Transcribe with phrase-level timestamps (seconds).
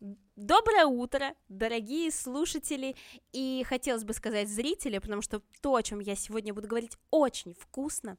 [0.00, 2.96] Доброе утро, дорогие слушатели
[3.30, 7.52] и хотелось бы сказать зрители, потому что то, о чем я сегодня буду говорить, очень
[7.52, 8.16] вкусно.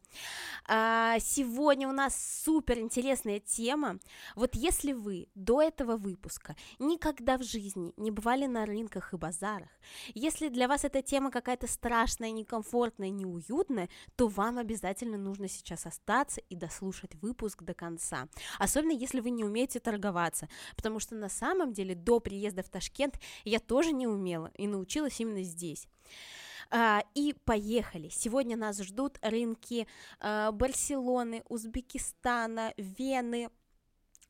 [0.68, 3.98] А, сегодня у нас супер интересная тема.
[4.36, 9.70] Вот если вы до этого выпуска никогда в жизни не бывали на рынках и базарах,
[10.14, 16.40] если для вас эта тема какая-то страшная, некомфортная, неуютная, то вам обязательно нужно сейчас остаться
[16.50, 18.28] и дослушать выпуск до конца.
[18.60, 23.20] Особенно если вы не умеете торговаться, потому что на самом деле до приезда в Ташкент
[23.44, 25.88] я тоже не умела и научилась именно здесь.
[26.72, 28.08] Uh, и поехали.
[28.08, 29.88] Сегодня нас ждут рынки
[30.22, 33.50] uh, Барселоны, Узбекистана, Вены,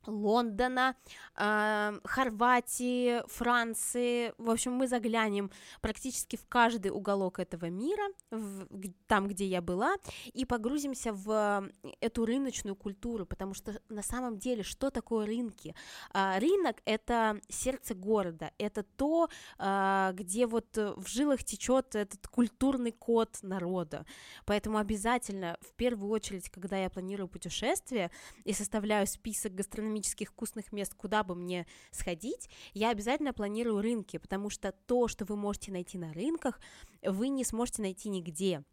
[0.06, 0.96] Лондона,
[1.38, 4.34] э, Хорватии, Франции.
[4.38, 8.68] В общем, мы заглянем практически в каждый уголок этого мира, в,
[9.08, 9.96] там, где я была,
[10.34, 15.76] и погрузимся в эту рыночную культуру, потому что на самом деле, что такое рынки?
[16.14, 22.92] Э, рынок— это сердце города, это то, э, где вот в жилах течет этот культурный
[22.92, 24.06] код народа.
[24.46, 28.12] Поэтому обязательно, в первую очередь, когда я планирую путешествие
[28.44, 34.18] и составляю список гастрономических гастрономических вкусных мест, куда бы мне сходить, я обязательно планирую рынки,
[34.18, 36.60] потому что то, что вы можете найти на рынках,
[37.04, 38.64] вы не сможете найти нигде.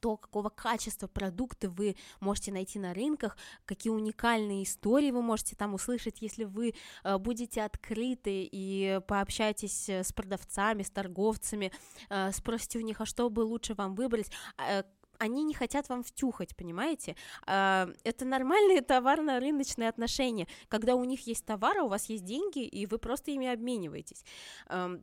[0.00, 5.74] То, какого качества продукты вы можете найти на рынках, какие уникальные истории вы можете там
[5.74, 11.72] услышать, если вы э, будете открыты и пообщаетесь с продавцами, с торговцами,
[12.10, 14.82] э, спросите у них, а что бы лучше вам выбрать, э,
[15.20, 17.14] они не хотят вам втюхать, понимаете?
[17.46, 22.64] А, это нормальные товарно-рыночные отношения, когда у них есть товар, а у вас есть деньги,
[22.64, 24.24] и вы просто ими обмениваетесь.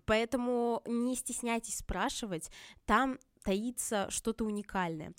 [0.06, 2.52] Поэтому не стесняйтесь спрашивать,
[2.86, 3.18] там
[3.48, 5.14] таится что-то уникальное.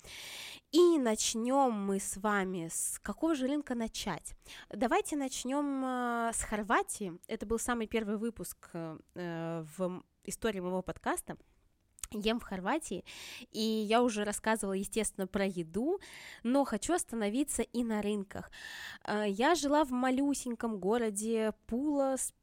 [0.71, 4.35] И начнем мы с вами с какого же рынка начать?
[4.69, 7.13] Давайте начнем а, с Хорватии.
[7.27, 11.37] Это был самый первый выпуск э, в истории моего подкаста
[12.11, 13.05] ем в Хорватии,
[13.51, 15.99] и я уже рассказывала, естественно, про еду,
[16.43, 18.49] но хочу остановиться и на рынках.
[19.03, 22.33] А, я жила в малюсеньком городе Пула с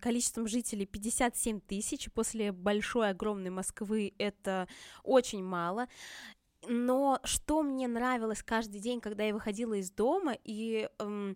[0.00, 4.68] количеством жителей 57 тысяч, после большой, огромной Москвы это
[5.02, 5.88] очень мало,
[6.66, 11.34] но что мне нравилось каждый день, когда я выходила из дома, и эм,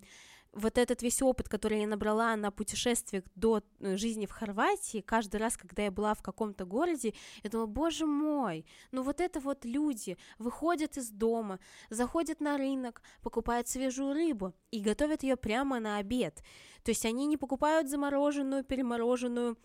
[0.53, 5.37] вот этот весь опыт, который я набрала на путешествиях до э, жизни в Хорватии, каждый
[5.37, 9.65] раз, когда я была в каком-то городе, я думала, боже мой, ну вот это вот
[9.65, 11.59] люди выходят из дома,
[11.91, 16.43] заходят на рынок, покупают свежую рыбу и готовят ее прямо на обед.
[16.83, 19.57] То есть они не покупают замороженную, перемороженную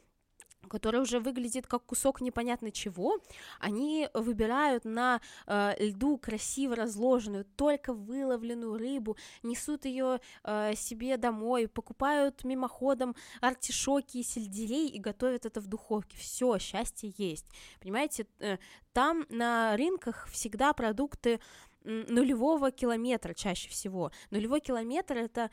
[0.67, 3.19] которая уже выглядит как кусок непонятно чего,
[3.59, 11.67] они выбирают на э, льду красиво разложенную, только выловленную рыбу, несут ее э, себе домой,
[11.67, 16.17] покупают мимоходом артишоки и сельдерей и готовят это в духовке.
[16.17, 17.45] Все, счастье есть.
[17.79, 18.57] Понимаете, э,
[18.94, 21.39] там на рынках всегда продукты
[21.83, 24.11] нулевого километра чаще всего.
[24.31, 25.49] Нулевой километр это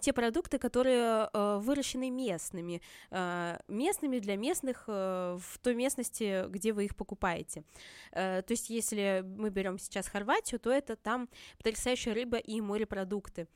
[0.00, 6.72] те продукты, которые э, выращены местными, э, местными для местных э, в той местности, где
[6.72, 7.64] вы их покупаете.
[8.12, 13.46] То есть, если мы берем сейчас Хорватию, то это там потрясающая рыба и морепродукты.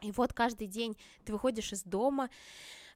[0.00, 2.28] И вот каждый день ты выходишь из дома,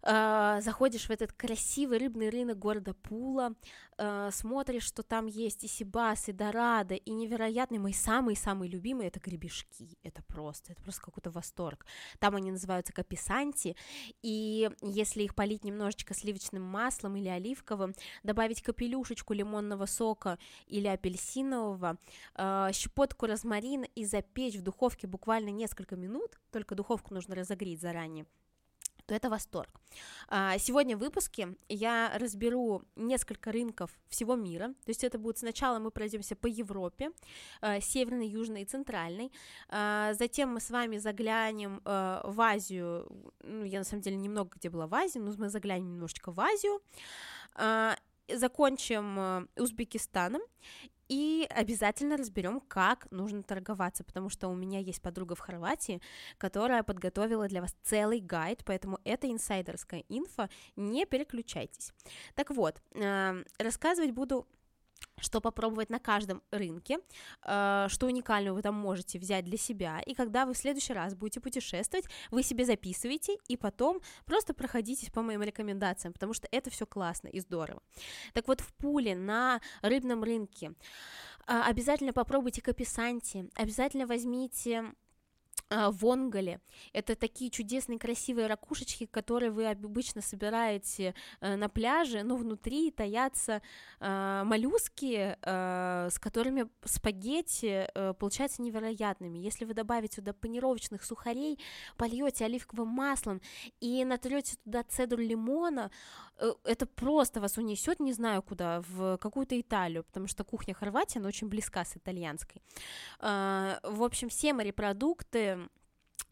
[0.06, 3.54] э, заходишь в этот красивый рыбный рынок города Пула,
[3.98, 9.20] э, смотришь, что там есть и сибас, и дорадо, и невероятный, мой самый-самый любимый, это
[9.20, 11.86] гребешки, это просто, это просто какой-то восторг.
[12.18, 13.76] Там они называются каписанти,
[14.22, 21.98] и если их полить немножечко сливочным маслом или оливковым, добавить капелюшечку лимонного сока или апельсинового,
[22.34, 28.26] э, щепотку розмарина и запечь в духовке буквально несколько минут, только духовку нужно разогреть заранее,
[29.06, 29.80] то это восторг.
[30.28, 35.78] А, сегодня в выпуске я разберу несколько рынков всего мира, то есть это будет сначала
[35.78, 37.10] мы пройдемся по Европе,
[37.60, 39.32] а, северной, южной и центральной,
[39.68, 43.06] а, затем мы с вами заглянем в Азию,
[43.42, 46.40] ну, я на самом деле немного где была в Азии, но мы заглянем немножечко в
[46.40, 46.80] Азию,
[48.28, 50.42] закончим Узбекистаном
[51.08, 56.00] и обязательно разберем, как нужно торговаться, потому что у меня есть подруга в Хорватии,
[56.38, 61.92] которая подготовила для вас целый гайд, поэтому это инсайдерская инфа, не переключайтесь.
[62.34, 64.46] Так вот, э, рассказывать буду
[65.20, 66.98] что попробовать на каждом рынке,
[67.44, 71.14] э, что уникального вы там можете взять для себя, и когда вы в следующий раз
[71.14, 76.70] будете путешествовать, вы себе записываете, и потом просто проходитесь по моим рекомендациям, потому что это
[76.70, 77.82] все классно и здорово.
[78.34, 80.74] Так вот, в Пуле на рыбном рынке
[81.46, 84.92] э, обязательно попробуйте каписанти, обязательно возьмите
[85.68, 86.60] а, в Онголе.
[86.92, 93.62] Это такие чудесные красивые ракушечки, которые вы обычно собираете э, на пляже, но внутри таятся
[93.98, 99.38] э, моллюски, э, с которыми спагетти э, получаются невероятными.
[99.38, 101.58] Если вы добавите туда панировочных сухарей,
[101.96, 103.40] польете оливковым маслом
[103.80, 105.90] и натрете туда цедру лимона,
[106.36, 111.18] э, это просто вас унесет, не знаю куда, в какую-то Италию, потому что кухня Хорватии,
[111.18, 112.62] она очень близка с итальянской.
[113.20, 115.55] В общем, все морепродукты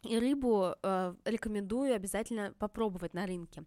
[0.05, 3.63] и рыбу э, рекомендую обязательно попробовать на рынке.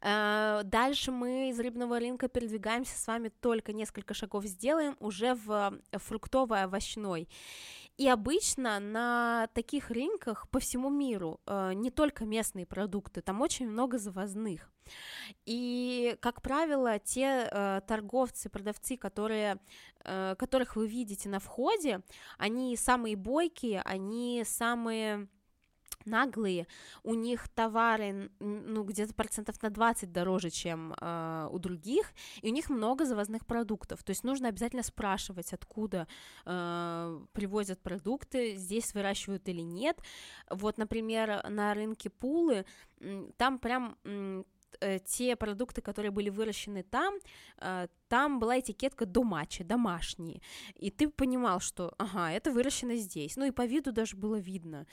[0.00, 5.78] Э, дальше мы из рыбного рынка передвигаемся с вами только несколько шагов сделаем уже в
[5.92, 7.28] фруктово-овощной.
[7.98, 13.68] И обычно на таких рынках по всему миру э, не только местные продукты, там очень
[13.68, 14.72] много завозных.
[15.44, 19.58] И, как правило, те э, торговцы, продавцы, которые,
[20.04, 22.00] э, которых вы видите на входе,
[22.38, 25.28] они самые бойкие, они самые
[26.06, 26.66] наглые,
[27.02, 32.52] у них товары, ну, где-то процентов на 20 дороже, чем э, у других, и у
[32.52, 36.06] них много завозных продуктов, то есть нужно обязательно спрашивать, откуда
[36.44, 39.98] э, привозят продукты, здесь выращивают или нет.
[40.50, 42.64] Вот, например, на рынке Пулы
[43.36, 43.96] там прям
[44.82, 47.14] э, те продукты, которые были выращены там,
[47.58, 50.40] э, там была этикетка домачи, домашние,
[50.74, 54.86] и ты понимал, что, ага, это выращено здесь, ну и по виду даже было видно,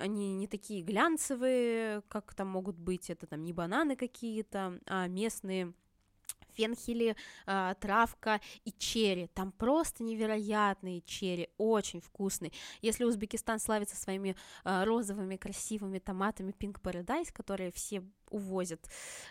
[0.00, 5.72] они не такие глянцевые, как там могут быть, это там не бананы какие-то, а местные
[6.56, 7.16] фенхели,
[7.46, 9.28] э, травка и черри.
[9.34, 12.52] Там просто невероятные черри, очень вкусные.
[12.82, 18.02] Если Узбекистан славится своими э, розовыми красивыми томатами Pink Paradise, которые все
[18.36, 18.80] увозят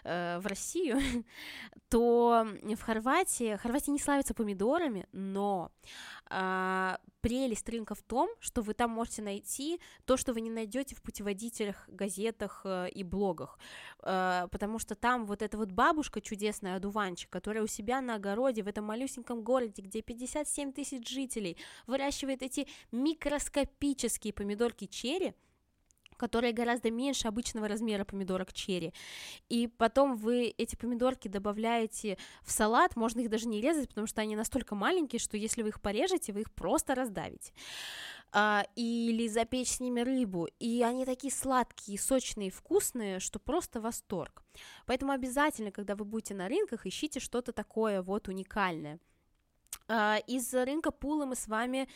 [0.04, 1.00] э, в Россию,
[1.90, 5.72] то в Хорватии, Хорватия не славится помидорами, но
[6.30, 10.96] э, прелесть рынка в том, что вы там можете найти то, что вы не найдете
[10.96, 13.58] в путеводителях, газетах э, и блогах,
[14.04, 18.64] э, потому что там вот эта вот бабушка чудесная, одуванчик, которая у себя на огороде
[18.64, 21.58] в этом малюсеньком городе, где 57 тысяч жителей,
[21.88, 25.34] выращивает эти микроскопические помидорки черри,
[26.18, 28.94] которые гораздо меньше обычного размера помидорок черри.
[29.50, 34.22] И потом вы эти помидорки добавляете в салат, можно их даже не резать, потому что
[34.22, 37.54] они настолько маленькие, что если вы их порежете, вы их просто раздавите.
[38.38, 40.50] А, или запечь с ними рыбу.
[40.60, 44.44] И они такие сладкие, сочные, вкусные, что просто восторг.
[44.86, 49.00] Поэтому обязательно, когда вы будете на рынках, ищите что-то такое вот уникальное.
[49.88, 51.88] Uh, из рынка Пула мы с вами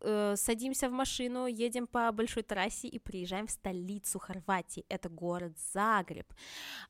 [0.00, 4.84] э, садимся в машину, едем по большой трассе и приезжаем в столицу Хорватии.
[4.88, 6.26] Это город Загреб.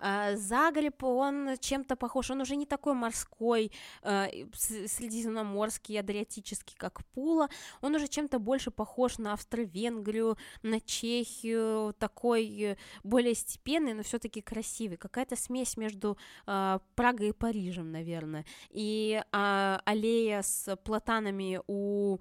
[0.01, 7.49] Э, Загреб, он чем-то похож, он уже не такой морской, э, средиземноморский, адриатический, как Пула,
[7.81, 14.41] он уже чем-то больше похож на Австро-Венгрию, на Чехию, такой э, более степенный, но все-таки
[14.41, 14.97] красивый.
[14.97, 18.45] Какая-то смесь между э, Прагой и Парижем, наверное.
[18.71, 22.19] И э, аллея с платанами у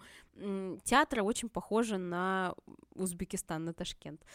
[0.83, 2.55] театра очень похожа на
[2.95, 4.25] Узбекистан, на Ташкент.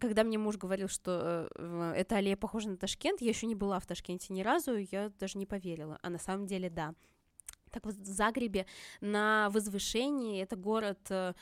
[0.00, 3.78] Когда мне муж говорил, что э, эта аллея похожа на Ташкент, я еще не была
[3.78, 6.94] в Ташкенте ни разу, я даже не поверила, а на самом деле да.
[7.70, 8.66] Так вот, в Загребе
[9.00, 11.34] на возвышении, это город э,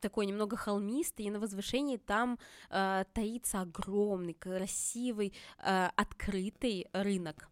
[0.00, 2.38] такой немного холмистый, и на возвышении там
[2.70, 7.48] э, таится огромный, красивый, э, открытый рынок.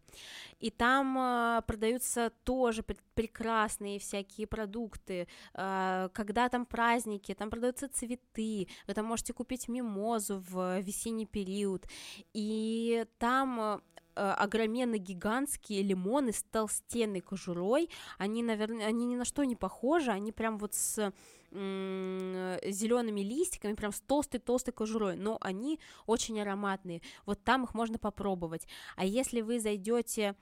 [0.59, 2.83] И там э, продаются тоже
[3.15, 5.27] прекрасные всякие продукты.
[5.53, 11.87] Э, когда там праздники, там продаются цветы, вы там можете купить мимозу в весенний период.
[12.33, 13.81] И там
[14.19, 17.89] Э, огроменно гигантские лимоны с толстенной кожурой.
[18.17, 21.13] Они, наверное, они ни на что не похожи, они прям вот с
[21.51, 27.01] зелеными листиками, прям с толстой-толстой кожурой, но они очень ароматные.
[27.25, 28.67] Вот там их можно попробовать.
[28.95, 30.35] А если вы зайдете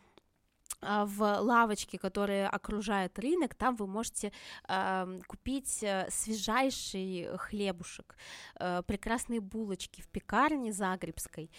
[0.82, 4.32] в лавочке, которая окружает рынок, там вы можете
[4.68, 8.16] э, купить свежайший хлебушек,
[8.60, 11.50] э, прекрасные булочки в пекарне Загребской.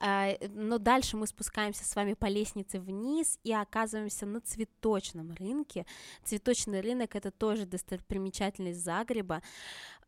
[0.00, 5.86] Э, но дальше мы спускаемся с вами по лестнице вниз и оказываемся на цветочном рынке.
[6.24, 9.42] Цветочный рынок это тоже достопримечательность Загреба.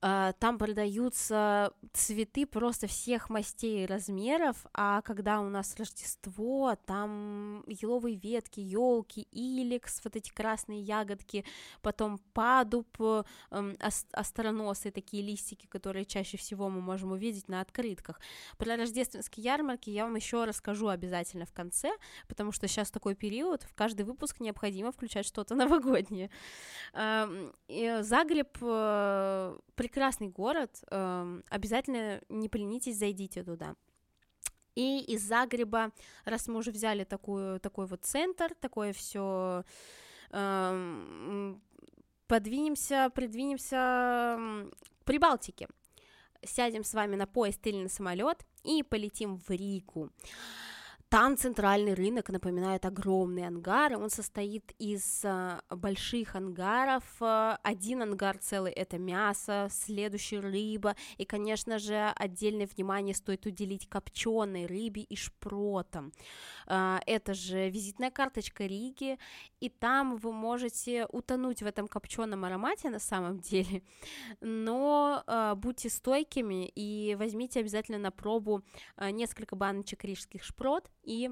[0.02, 7.62] А, там продаются цветы просто всех мастей и размеров, а когда у нас Рождество, там
[7.66, 11.44] еловые ветки, елки, иликс, вот эти красные ягодки,
[11.82, 12.88] потом падуб,
[13.50, 13.76] эм,
[14.12, 18.20] остроносые такие листики, которые чаще всего мы можем увидеть на открытках.
[18.56, 21.92] Про рождественские ярмарки я вам еще расскажу обязательно в конце,
[22.26, 26.30] потому что сейчас такой период, в каждый выпуск необходимо включать что-то новогоднее.
[26.94, 28.56] Загреб
[29.90, 33.74] прекрасный город, эм, обязательно не поленитесь, зайдите туда.
[34.76, 35.90] И из Загреба,
[36.24, 39.64] раз мы уже взяли такую, такой вот центр, такое все
[40.30, 41.60] эм,
[42.28, 43.76] подвинемся, придвинемся
[45.00, 45.68] к Прибалтике.
[46.44, 50.10] Сядем с вами на поезд или на самолет и полетим в Ригу.
[51.10, 53.96] Там центральный рынок напоминает огромные ангары.
[53.96, 57.02] Он состоит из а, больших ангаров.
[57.18, 60.94] А, один ангар целый это мясо, следующий рыба.
[61.18, 66.12] И, конечно же, отдельное внимание стоит уделить копченой рыбе и шпротам.
[66.68, 69.18] А, это же визитная карточка Риги.
[69.58, 73.82] И там вы можете утонуть в этом копченом аромате на самом деле.
[74.40, 75.24] Но
[75.56, 78.62] будьте стойкими и возьмите обязательно на пробу
[78.96, 81.30] несколько баночек рижских шпрот и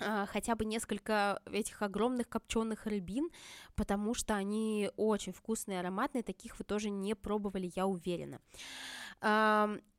[0.00, 3.30] а, хотя бы несколько этих огромных копченых рыбин,
[3.74, 8.40] потому что они очень вкусные, ароматные, таких вы тоже не пробовали, я уверена.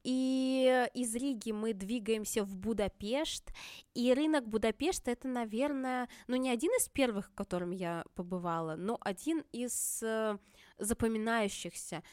[0.03, 3.51] И из Риги мы двигаемся в Будапешт,
[3.95, 8.99] и рынок Будапешта это, наверное, ну не один из первых, в котором я побывала, но
[9.01, 10.37] один из э,
[10.77, 12.03] запоминающихся.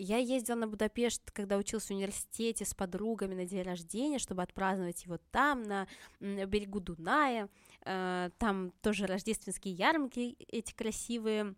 [0.00, 5.04] Я ездила на Будапешт, когда учился в университете с подругами на день рождения, чтобы отпраздновать
[5.04, 5.88] его там, на
[6.20, 7.48] берегу Дуная.
[7.84, 11.56] Э, там тоже рождественские ярмарки эти красивые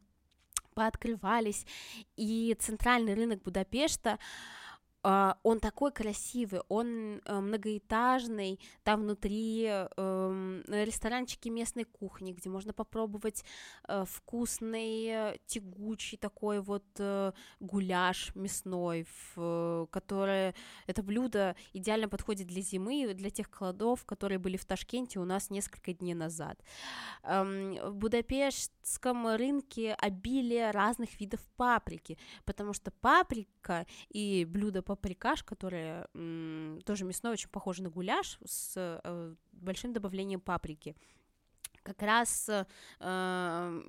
[0.74, 1.66] пооткрывались.
[2.16, 4.18] И центральный рынок Будапешта
[5.02, 13.44] он такой красивый, он uh, многоэтажный, там внутри uh, ресторанчики местной кухни, где можно попробовать
[13.88, 19.06] э, вкусный, тягучий такой вот э, гуляш мясной,
[19.90, 20.54] которое
[20.86, 25.50] это блюдо идеально подходит для зимы, для тех кладов, которые были в Ташкенте у нас
[25.50, 26.62] несколько дней назад.
[27.22, 36.80] В Будапештском рынке обилие разных видов паприки, потому что паприка и блюдо паприкаш, которое м,
[36.84, 40.96] тоже мясной, очень похоже на гуляш с э, большим добавлением паприки
[41.82, 42.64] как раз э,
[43.00, 43.82] э,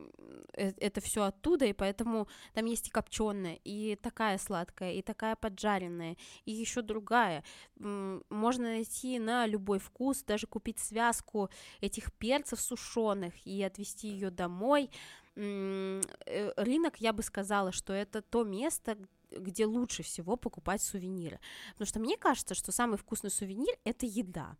[0.54, 6.16] это все оттуда, и поэтому там есть и копченая, и такая сладкая, и такая поджаренная,
[6.46, 7.44] и еще другая.
[7.80, 11.50] Можно найти на любой вкус, даже купить связку
[11.82, 14.90] этих перцев сушеных и отвезти ее домой.
[15.36, 16.02] Э,
[16.58, 18.98] рынок, я бы сказала, что это то место,
[19.32, 21.40] где лучше всего покупать сувениры.
[21.74, 24.58] Потому что мне кажется, что самый вкусный сувенир— это еда.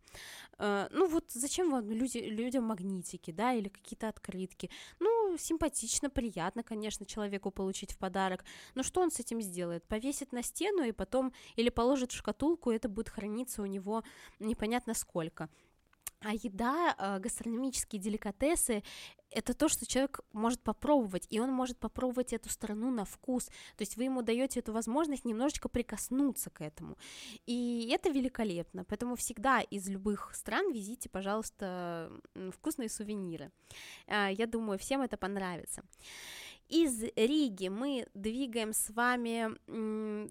[0.58, 4.70] Э, ну вот зачем вам люди, людям магнитики, да, или какие-то открытки?
[5.00, 8.44] Ну, симпатично, приятно, конечно, человеку получить в подарок.
[8.74, 9.84] Но что он с этим сделает?
[9.84, 14.02] Повесит на стену и потом или положит в шкатулку, и это будет храниться у него
[14.38, 15.48] непонятно сколько.
[16.24, 18.82] А еда, э, гастрономические деликатесы
[19.34, 23.46] это то, что человек может попробовать, и он может попробовать эту страну на вкус.
[23.46, 26.96] То есть вы ему даете эту возможность немножечко прикоснуться к этому.
[27.46, 28.84] И это великолепно.
[28.84, 32.12] Поэтому всегда из любых стран везите, пожалуйста,
[32.52, 33.50] вкусные сувениры.
[34.06, 35.82] А, я думаю, всем это понравится.
[36.68, 39.50] Из Риги мы двигаем с вами,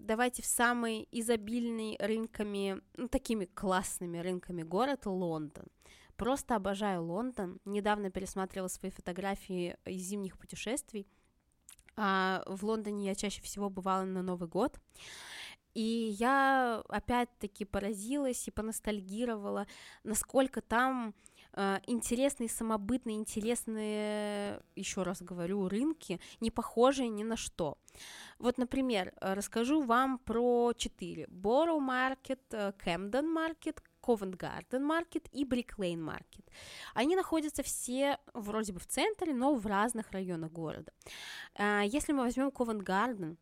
[0.04, 5.66] давайте в самый изобильный рынками, ну, такими классными рынками город Лондон.
[6.16, 7.58] Просто обожаю Лондон.
[7.64, 11.06] Недавно пересматривала свои фотографии из зимних путешествий.
[11.96, 14.78] А в Лондоне я чаще всего бывала на Новый год.
[15.74, 19.66] И я опять-таки поразилась и поностальгировала,
[20.04, 21.14] насколько там
[21.54, 27.78] э, интересные, самобытные, интересные, еще раз говорю, рынки, не похожие ни на что.
[28.38, 31.24] Вот, например, расскажу вам про четыре.
[31.26, 36.44] Borough Market, Camden Market, Covent Garden Market и Brick Lane Market.
[36.94, 40.92] Они находятся все вроде бы в центре, но в разных районах города.
[41.54, 43.36] А, если мы возьмем Covent Garden,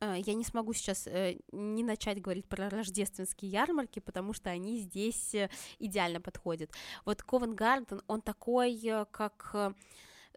[0.00, 4.78] а, я не смогу сейчас э, не начать говорить про рождественские ярмарки, потому что они
[4.78, 6.70] здесь э, идеально подходят.
[7.04, 9.74] Вот Garden, он такой, э, как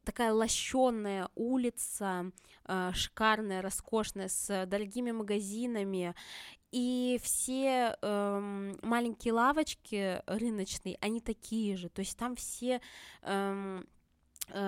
[0.04, 2.32] такая лощенная улица,
[2.94, 6.16] шикарная, роскошная, с дорогими магазинами,
[6.72, 12.82] и все эм, маленькие лавочки рыночные, они такие же, то есть там все
[13.24, 13.86] эм,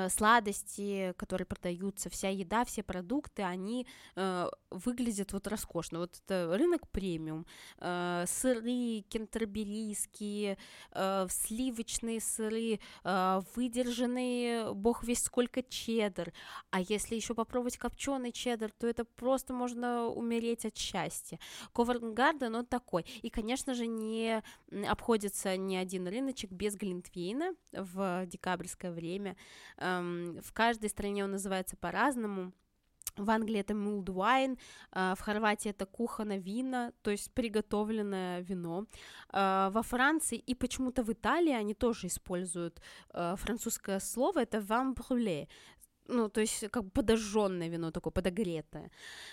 [0.10, 6.00] сладости, которые продаются, вся еда, все продукты, они э, выглядят вот роскошно.
[6.00, 7.46] Вот это рынок премиум,
[7.80, 10.58] э, сыры кентерберийские,
[10.92, 16.34] э, сливочные сыры, э, выдержанные, бог весь сколько чеддер.
[16.72, 21.40] А если еще попробовать копченый чеддер, то это просто можно умереть от счастья.
[21.74, 23.06] Коварнгарден, он такой.
[23.22, 24.42] И, конечно же, не
[24.88, 29.36] обходится ни один рыночек без глинтвейна в декабрьское время.
[29.78, 32.54] В каждой стране он называется по-разному.
[33.18, 34.58] в Англии это mulled wine,
[34.92, 38.86] в Хорватии это кухона вина, то есть приготовленное вино.
[39.32, 45.48] Во Франции и почему-то в Италии они тоже используют французское слово, это vin brûlé,
[46.08, 48.92] ну, то есть как подожженное вино, такое подогретое.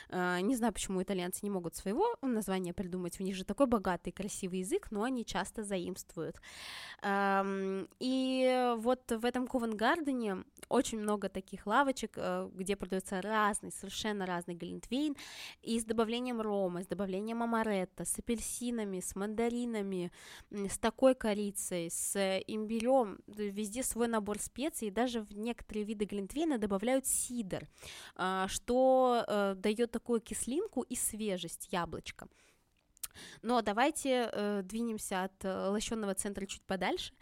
[0.09, 4.12] Uh, не знаю, почему итальянцы не могут своего названия придумать, у них же такой богатый,
[4.12, 6.41] красивый язык, но они часто заимствуют.
[7.03, 14.55] И вот в этом Ковенгардене очень много таких лавочек, uh, где продается разный, совершенно разный
[14.55, 15.17] глинтвейн,
[15.62, 20.12] и с добавлением рома, с добавлением амаретто, с апельсинами, с мандаринами,
[20.50, 26.59] с такой корицей, с имбирем, везде свой набор специй, и даже в некоторые виды глинтвейна
[26.61, 27.67] добавляют сидр,
[28.14, 32.29] а, что э, дает такую кислинку и свежесть яблочка.
[33.43, 37.12] Но давайте э, двинемся от э, лощенного центра чуть подальше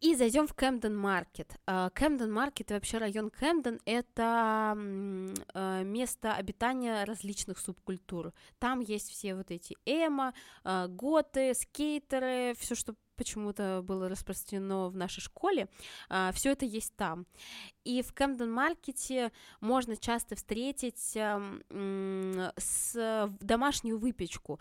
[0.00, 1.56] и зайдем в Кэмден Маркет.
[1.66, 8.32] Кэмден Маркет и вообще район Кэмден— это э, место обитания различных субкультур.
[8.58, 10.32] Там есть все вот эти эмо,
[10.64, 15.68] э, готы, скейтеры, все, что почему-то было распространено в нашей школе,
[16.08, 17.26] а, все это есть там.
[17.84, 21.60] И в Кэмден Маркете можно часто встретить с
[23.40, 24.58] домашнюю выпечку.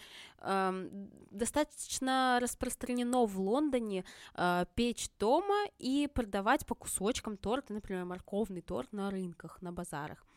[1.32, 8.92] Достаточно распространено в Лондоне а, печь дома и продавать по кусочкам торт, например, морковный торт
[8.92, 10.29] на рынках, на базарах.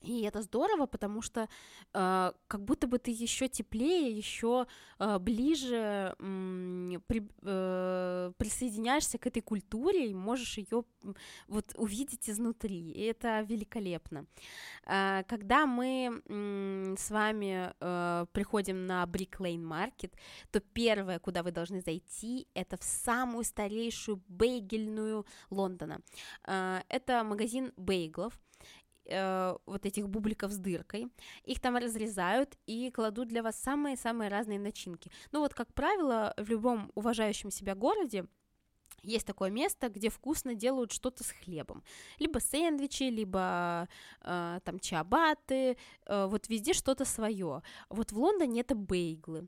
[0.00, 1.48] И это здорово, потому что
[1.92, 4.66] э, как будто бы ты еще теплее, еще
[4.98, 10.84] э, ближе при, э, присоединяешься к этой культуре и можешь ее
[11.48, 12.92] вот увидеть изнутри.
[12.92, 14.26] И это великолепно.
[14.86, 20.12] Э, когда мы э, с вами э, приходим на Brick Lane Market,
[20.50, 26.00] то первое, куда вы должны зайти, это в самую старейшую бейгельную Лондона.
[26.46, 28.38] Э, это магазин бейглов
[29.10, 31.08] э, вот этих бубликов с дыркой,
[31.44, 35.10] их там разрезают и кладут для вас самые-самые разные начинки.
[35.32, 38.26] Ну вот, как правило, в любом уважающем себя городе
[39.02, 41.82] есть такое место, где вкусно делают что-то с хлебом.
[42.18, 43.88] Либо сэндвичи, либо
[44.22, 47.62] э, там чиабаты, э, вот везде что-то свое.
[47.88, 49.46] Вот в Лондоне это бейглы.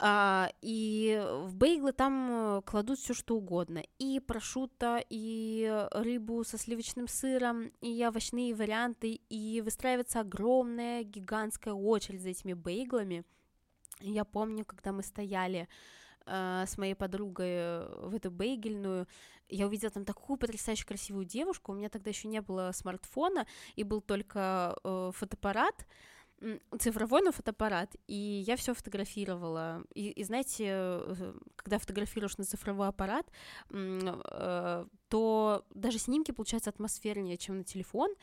[0.00, 3.82] И в бейглы там э, кладут все что угодно.
[3.98, 9.20] И прошута, и рыбу со сливочным сыром, и овощные варианты.
[9.28, 13.24] И выстраивается огромная, гигантская очередь за этими бейглами.
[14.00, 15.68] Я помню, когда мы стояли
[16.26, 19.08] э, с моей подругой в эту бейгельную,
[19.48, 21.72] я увидела там такую потрясающе красивую девушку.
[21.72, 25.86] У меня тогда еще не было смартфона, и был только э, фотоаппарат
[26.78, 29.82] цифровой, но фотоаппарат, и я все фотографировала.
[29.94, 33.26] И, и знаете, э, когда фотографируешь на цифровой аппарат,
[33.70, 38.14] э, то даже снимки получаются атмосфернее, чем на телефон.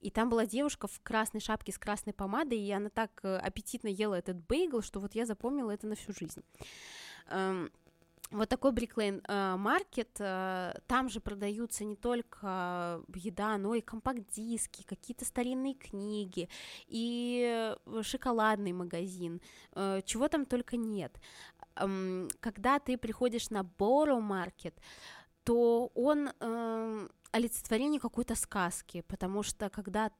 [0.00, 3.88] И там была девушка в красной шапке с красной помадой, и она так э, аппетитно
[3.88, 6.42] ела этот бейгл, что вот я запомнила это на всю жизнь.
[8.32, 13.80] Эм, вот такой Бриклейн э, маркет, э, там же продаются не только еда, но и
[13.80, 16.48] компакт-диски, какие-то старинные книги,
[16.88, 19.40] и шоколадный магазин,
[19.74, 21.20] э, чего там только нет.
[21.76, 24.74] Эм, когда ты приходишь на Borrow Market,
[25.44, 26.30] то он
[27.32, 30.12] олицетворение какой-то сказки, потому что когда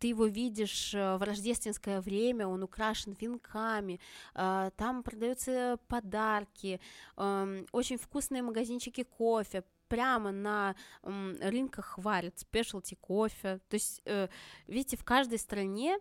[0.00, 4.00] ты его видишь э, в рождественское время, он украшен венками,
[4.34, 6.80] э, там продаются подарки,
[7.16, 13.60] эм, очень вкусные магазинчики кофе, прямо на рынках варят спешлти кофе.
[13.68, 14.28] То есть, э,
[14.68, 15.98] видите, в каждой стране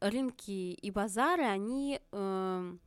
[0.00, 2.80] рынки и базары, они эм,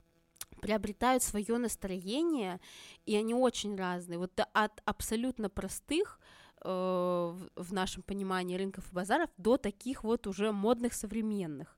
[0.62, 2.60] приобретают свое настроение,
[3.06, 4.18] и они очень разные.
[4.18, 6.20] Вот от абсолютно простых
[6.62, 11.78] в нашем понимании рынков и базаров до таких вот уже модных современных.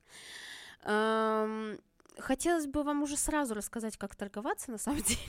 [2.18, 5.20] Хотелось бы вам уже сразу рассказать, как торговаться на самом деле,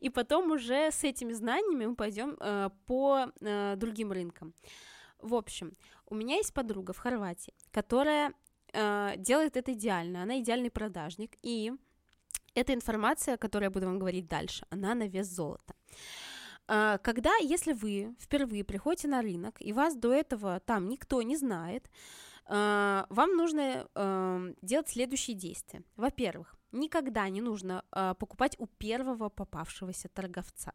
[0.00, 4.54] и потом уже с этими знаниями мы пойдем э, по э, другим рынкам.
[5.20, 8.32] В общем, у меня есть подруга в Хорватии, которая
[9.16, 11.72] делает это идеально, она идеальный продажник, и
[12.54, 15.74] эта информация, которую я буду вам говорить дальше, она на вес золота.
[16.68, 21.90] Когда, если вы впервые приходите на рынок, и вас до этого там никто не знает,
[22.48, 25.82] а, вам нужно эм, делать следующие действия.
[25.96, 30.72] Во-первых, никогда не нужно а, покупать у первого попавшегося торговца.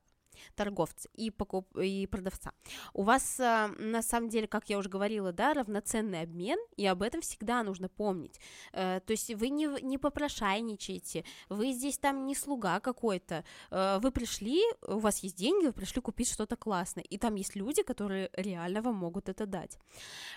[0.56, 1.76] Торговца и, покуп...
[1.78, 2.52] и продавца.
[2.94, 7.02] У вас, э, на самом деле, как я уже говорила, да, равноценный обмен, и об
[7.02, 8.40] этом всегда нужно помнить.
[8.74, 14.12] Э, то есть вы не, не попрошайничаете, вы здесь там не слуга какой-то, э, вы
[14.12, 18.30] пришли, у вас есть деньги, вы пришли купить что-то классное, и там есть люди, которые
[18.34, 19.78] реально вам могут это дать.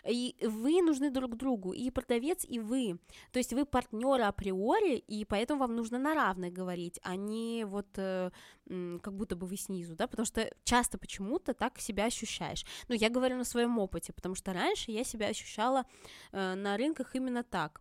[0.09, 2.99] И вы нужны друг другу, и продавец, и вы.
[3.33, 7.87] То есть вы партнеры априори, и поэтому вам нужно на равных говорить, а не вот
[9.01, 12.65] как будто бы вы снизу, да, потому что часто почему-то так себя ощущаешь.
[12.89, 15.85] Ну, я говорю на своем опыте, потому что раньше я себя ощущала
[16.33, 17.81] э, на рынках именно так.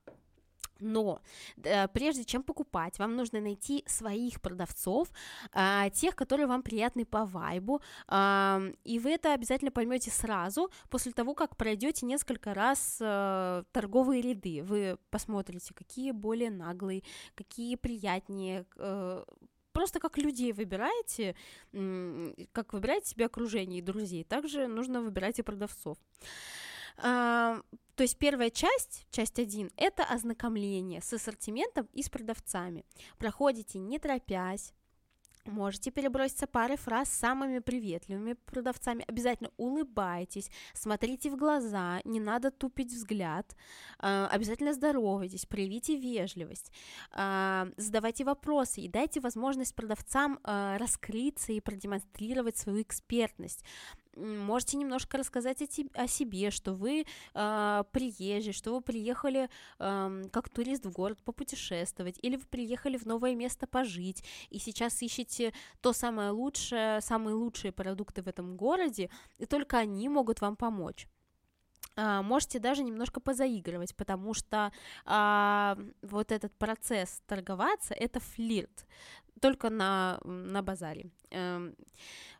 [0.79, 1.21] Но
[1.63, 5.07] э, прежде чем покупать, вам нужно найти своих продавцов,
[5.53, 11.11] э, тех, которые вам приятны по вайбу, э, и вы это обязательно поймете сразу после
[11.11, 14.63] того, как пройдете несколько раз э, торговые ряды.
[14.63, 17.03] Вы посмотрите, какие более наглые,
[17.35, 18.65] какие приятнее.
[18.77, 19.23] Э,
[19.75, 21.35] просто как людей выбираете,
[22.53, 25.97] как выбираете себе окружение и друзей, также нужно выбирать и продавцов.
[26.97, 27.61] А,
[27.95, 32.85] то есть первая часть, часть 1, это ознакомление с ассортиментом и с продавцами.
[33.17, 34.73] Проходите не торопясь,
[35.45, 39.05] Можете переброситься парой фраз с самыми приветливыми продавцами.
[39.08, 43.55] Обязательно улыбайтесь, смотрите в глаза, не надо тупить взгляд.
[43.99, 46.71] А, обязательно здоровайтесь, проявите вежливость,
[47.12, 53.63] а, задавайте вопросы и дайте возможность продавцам а, раскрыться и продемонстрировать свою экспертность
[54.15, 59.49] можете немножко рассказать о, те, о себе, что вы э, приезжий, что вы приехали
[59.80, 65.01] э, как турист в город попутешествовать, или вы приехали в новое место пожить, и сейчас
[65.01, 70.56] ищете то самое лучшее, самые лучшие продукты в этом городе, и только они могут вам
[70.56, 71.08] помочь
[71.97, 74.71] можете даже немножко позаигрывать, потому что
[75.06, 78.86] а, вот этот процесс торговаться это флирт
[79.41, 81.10] только на, на базаре.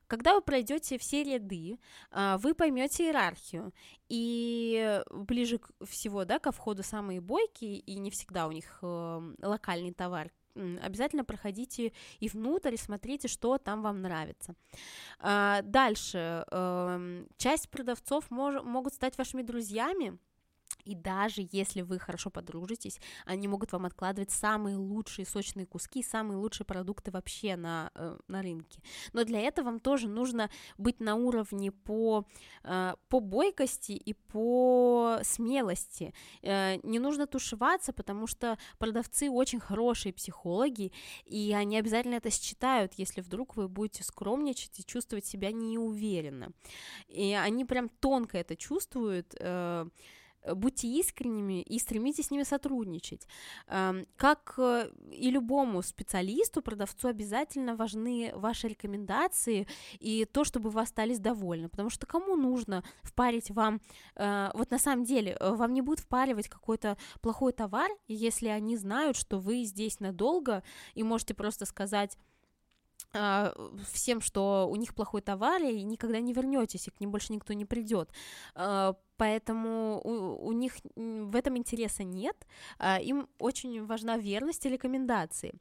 [0.08, 1.80] Когда вы пройдете все ряды,
[2.12, 3.74] а, вы поймете иерархию,
[4.10, 9.94] и ближе всего, да, ко входу самые бойкие, и не всегда у них эм, локальный
[9.94, 14.56] товар, обязательно проходите и внутрь, смотрите, что там вам нравится.
[15.20, 20.18] А, дальше, эм, часть продавцов мож, могут стать вашими друзьями,
[20.86, 26.38] и даже если вы хорошо подружитесь, они могут вам откладывать самые лучшие сочные куски, самые
[26.38, 28.82] лучшие продукты вообще на, э, на рынке.
[29.14, 32.26] Но для этого вам тоже нужно быть на уровне по,
[32.64, 36.14] э, по бойкости и по смелости.
[36.44, 40.92] Э, не нужно тушеваться, потому что продавцы очень хорошие психологи,
[41.26, 46.52] и они обязательно это считают, если вдруг вы будете скромничать и чувствовать себя неуверенно.
[47.08, 49.36] И они прям тонко это чувствуют,
[50.54, 53.28] будьте искренними и стремитесь с ними сотрудничать.
[53.68, 59.68] Эм, как э, и любому специалисту, продавцу обязательно важны ваши рекомендации
[60.00, 63.82] и то, чтобы вы остались довольны, потому что кому нужно впарить вам,
[64.16, 68.78] э, вот на самом деле, э, вам не будут впаривать какой-то плохой товар, если они
[68.78, 72.18] знают, что вы здесь надолго, и можете просто сказать,
[73.92, 77.54] всем, что у них плохой товар, и никогда не вернетесь, и к ним больше никто
[77.54, 78.10] не придет
[79.18, 82.36] поэтому у, у них в этом интереса нет,
[82.78, 85.54] а, им очень важна верность и рекомендации.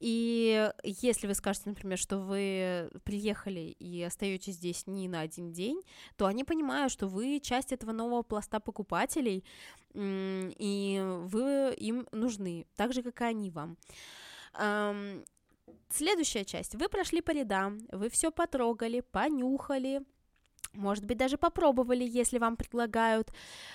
[0.00, 5.82] И если вы скажете, например, что вы приехали и остаетесь здесь не на один день,
[6.16, 9.44] то они понимают, что вы часть этого нового пласта покупателей,
[9.94, 13.76] и вы им нужны, так же, как и они вам.
[15.90, 16.74] Следующая часть.
[16.74, 20.02] Вы прошли по рядам, вы все потрогали, понюхали,
[20.74, 23.32] может быть, даже попробовали, если вам предлагают.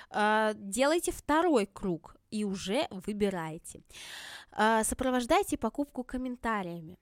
[0.10, 3.82] А, делайте второй круг и уже выбирайте.
[4.52, 6.98] А, сопровождайте покупку комментариями.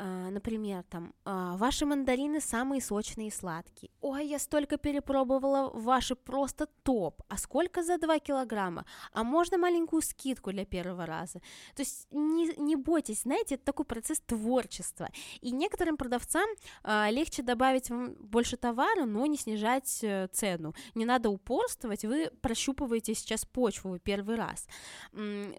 [0.00, 3.90] А, например, там, а, ваши мандарины самые сочные и сладкие.
[4.00, 7.22] Ой, я столько перепробовала, ваши просто топ.
[7.28, 8.84] А сколько за 2 килограмма?
[9.12, 11.40] А можно маленькую скидку для первого раза?
[11.74, 15.08] То есть не, не бойтесь, знаете, это такой процесс творчества.
[15.40, 16.48] И некоторым продавцам
[16.84, 20.74] а, легче добавить больше товара, но не снижать э, цену.
[20.94, 24.68] Не надо упорствовать, вы прощупываете сейчас почву первый раз.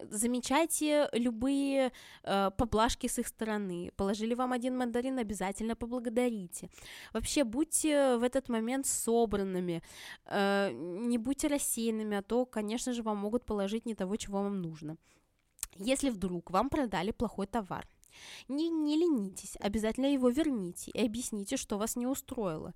[0.10, 1.91] Замечайте любые
[2.23, 6.70] э, поблажки с их стороны, положили предложили вам один мандарин, обязательно поблагодарите.
[7.13, 9.82] Вообще, будьте в этот момент собранными,
[10.26, 14.62] э, не будьте рассеянными, а то, конечно же, вам могут положить не того, чего вам
[14.62, 14.98] нужно.
[15.86, 17.86] Если вдруг вам продали плохой товар,
[18.50, 22.74] не, не ленитесь, обязательно его верните и объясните, что вас не устроило.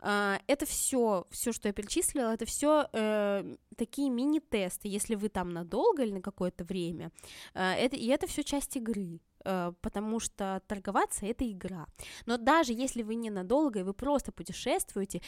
[0.00, 5.52] А, это все, все, что я перечислила, это все э, такие мини-тесты, если вы там
[5.52, 7.10] надолго или на какое-то время.
[7.54, 9.20] Э, это, и это все часть игры.
[9.44, 11.86] Э, потому что торговаться это игра.
[12.26, 15.20] Но даже если вы ненадолго и вы просто путешествуете,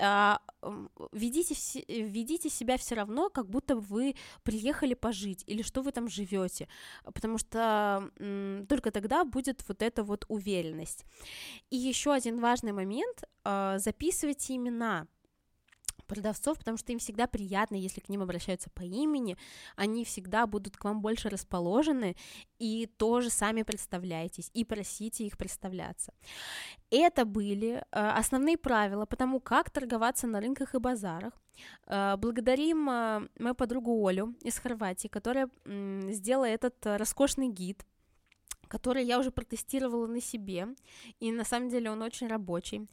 [0.00, 0.34] э,
[1.12, 1.54] ведите,
[1.88, 6.68] ведите себя все равно, как будто вы приехали пожить или что вы там живете,
[7.04, 8.10] потому что
[8.68, 11.04] только тогда будет вот эта вот уверенность.
[11.70, 15.06] И еще один важный момент: записывайте имена
[16.08, 19.36] продавцов, потому что им всегда приятно, если к ним обращаются по имени,
[19.76, 22.16] они всегда будут к вам больше расположены
[22.58, 26.12] и тоже сами представляйтесь и просите их представляться.
[26.90, 31.32] Это были э, основные правила по тому, как торговаться на рынках и базарах.
[31.86, 35.48] Э, благодарим э, мою подругу Олю из Хорватии, которая
[36.12, 37.84] сделала этот роскошный гид
[38.68, 40.68] который я уже протестировала на себе,
[41.20, 42.86] и на самом деле он очень рабочий.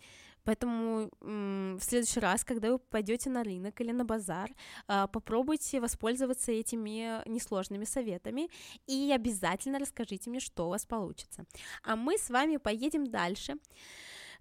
[0.45, 4.49] Поэтому в следующий раз, когда вы пойдете на рынок или на базар,
[4.87, 8.49] а, попробуйте воспользоваться этими несложными советами
[8.87, 11.45] и обязательно расскажите мне, что у вас получится.
[11.83, 13.55] А мы с вами поедем дальше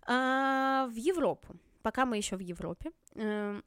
[0.07, 1.57] а, в Европу.
[1.83, 3.63] Пока мы еще в Европе, эм,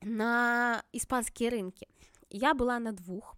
[0.00, 1.88] на испанские рынки.
[2.30, 3.36] Я была на двух.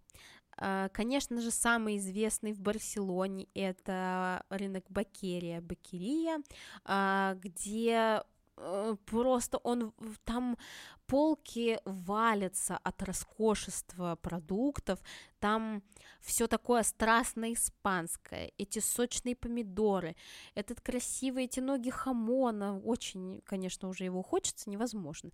[0.57, 6.41] А, конечно же, самый известный в Барселоне это рынок Бакерия, Бакерия,
[6.83, 8.23] а, где
[8.57, 9.93] э, просто он
[10.23, 10.57] там
[11.05, 14.99] полки валятся от роскошества продуктов,
[15.39, 15.83] там
[16.21, 20.15] все такое страстно испанское, эти сочные помидоры,
[20.55, 25.31] этот красивый, эти ноги хамона, очень, конечно, уже его хочется, невозможно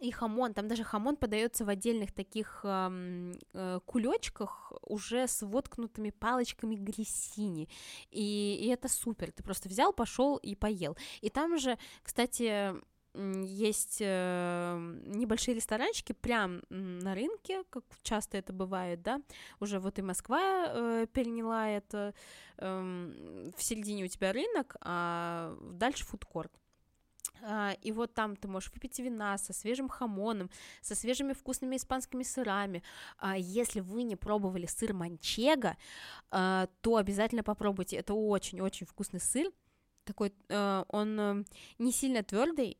[0.00, 6.10] и хамон, там даже хамон подается в отдельных таких э, э, кулечках уже с воткнутыми
[6.10, 7.68] палочками грессини,
[8.10, 10.96] и, и это супер, ты просто взял, пошел и поел.
[11.20, 12.74] И там же, кстати,
[13.14, 19.20] есть э, небольшие ресторанчики прям на рынке, как часто это бывает, да,
[19.58, 22.14] уже вот и Москва э, переняла это,
[22.58, 26.52] э, в середине у тебя рынок, а дальше фудкорт.
[27.42, 30.50] А, и вот там ты можешь выпить вина со свежим хамоном,
[30.80, 32.82] со свежими вкусными испанскими сырами.
[33.18, 35.76] А, если вы не пробовали сыр манчего,
[36.30, 37.96] а, то обязательно попробуйте.
[37.96, 39.50] Это очень-очень вкусный сыр.
[40.04, 41.44] Такой, он э,
[41.78, 42.78] не сильно твердый,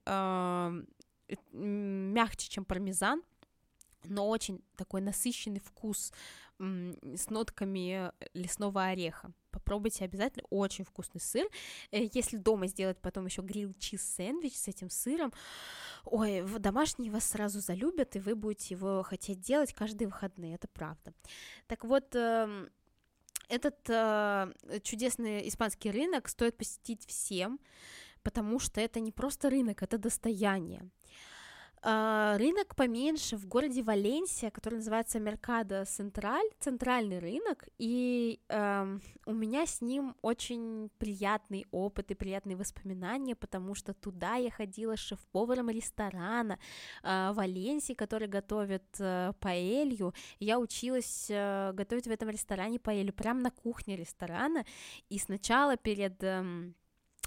[1.53, 3.23] мягче, чем пармезан,
[4.05, 6.13] но очень такой насыщенный вкус
[6.59, 9.33] с нотками лесного ореха.
[9.51, 11.47] Попробуйте обязательно, очень вкусный сыр.
[11.91, 15.33] Э, если дома сделать потом еще грилл чиз сэндвич с этим сыром,
[16.05, 21.13] ой, домашние вас сразу залюбят, и вы будете его хотеть делать каждые выходные, это правда.
[21.67, 22.71] Так вот, эм,
[23.49, 27.59] этот э, чудесный испанский рынок стоит посетить всем,
[28.23, 30.89] потому что это не просто рынок, это достояние.
[31.83, 39.33] Uh, рынок поменьше в городе Валенсия, который называется Меркадо Централь, центральный рынок, и uh, у
[39.33, 45.71] меня с ним очень приятный опыт и приятные воспоминания, потому что туда я ходила шеф-поваром
[45.71, 46.59] ресторана
[47.03, 50.13] uh, Валенсии, который готовит uh, паэлью.
[50.39, 54.67] Я училась uh, готовить в этом ресторане паэлью прямо на кухне ресторана,
[55.09, 56.23] и сначала перед...
[56.23, 56.75] Uh,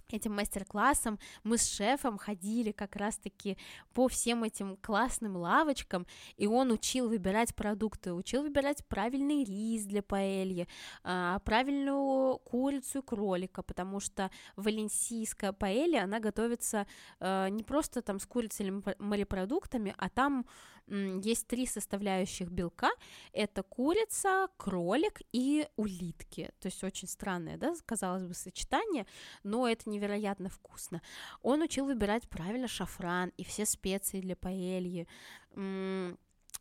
[0.10, 1.20] этим мастер-классом.
[1.44, 3.58] Мы с шефом ходили как раз-таки
[3.94, 6.06] по всем этим классным лавочкам,
[6.38, 10.68] и он учил выбирать продукты, учил выбирать правильный рис для паэльи,
[11.04, 16.88] а, правильную курицу и кролика, потому что валенсийская паэлья, она готовится
[17.20, 20.46] а, не просто там с курицей или морепродуктами, а там
[20.88, 22.92] есть три составляющих белка.
[23.32, 26.52] Это курица, кролик и улитки.
[26.60, 29.06] То есть очень странное, да, казалось бы, сочетание,
[29.44, 31.02] но это невероятно вкусно.
[31.42, 35.08] Он учил выбирать правильно шафран и все специи для паэльи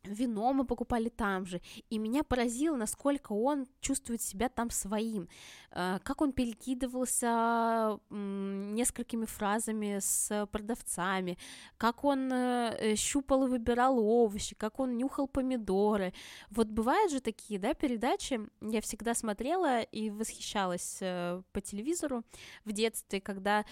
[0.05, 1.61] вино мы покупали там же,
[1.91, 5.29] и меня поразило, насколько он чувствует себя там своим,
[5.71, 11.38] э, как он перекидывался несколькими фразами с продавцами,
[11.77, 16.12] как он э, щупал и выбирал овощи, как он нюхал помидоры.
[16.51, 22.25] Вот бывают же такие, да, передачи, я всегда смотрела и восхищалась э, по телевизору
[22.65, 23.65] в детстве, когда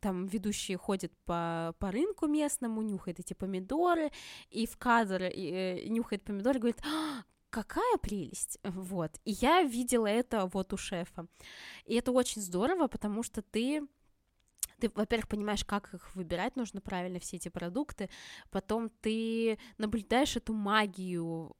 [0.00, 4.10] там ведущий ходит по, по рынку местному, нюхает эти помидоры,
[4.50, 9.62] и в кадр и, э, нюхает помидоры и говорит, а, какая прелесть, вот, и я
[9.62, 11.26] видела это вот у шефа,
[11.84, 13.86] и это очень здорово, потому что ты
[14.80, 18.08] ты, во-первых, понимаешь, как их выбирать нужно правильно, все эти продукты,
[18.50, 21.54] потом ты наблюдаешь эту магию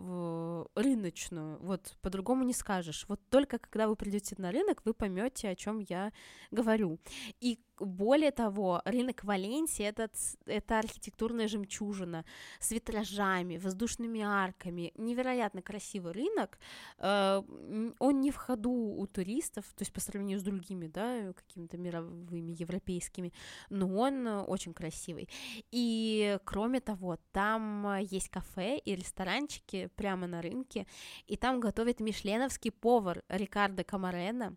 [0.74, 3.04] рыночную, вот по-другому не скажешь.
[3.08, 6.12] Вот только когда вы придете на рынок, вы поймете, о чем я
[6.50, 6.98] говорю.
[7.40, 10.10] И более того, рынок Валенсии это,
[10.46, 12.24] это архитектурная жемчужина
[12.58, 16.58] с витражами, воздушными арками, невероятно красивый рынок.
[16.98, 17.42] Э,
[17.98, 22.52] он не в ходу у туристов, то есть по сравнению с другими, да, какими-то мировыми,
[22.52, 23.32] европейскими,
[23.70, 25.28] но он очень красивый.
[25.70, 30.86] И кроме того, там есть кафе и ресторанчики прямо на рынке,
[31.26, 34.56] и там готовит мишленовский повар Рикардо Камарена.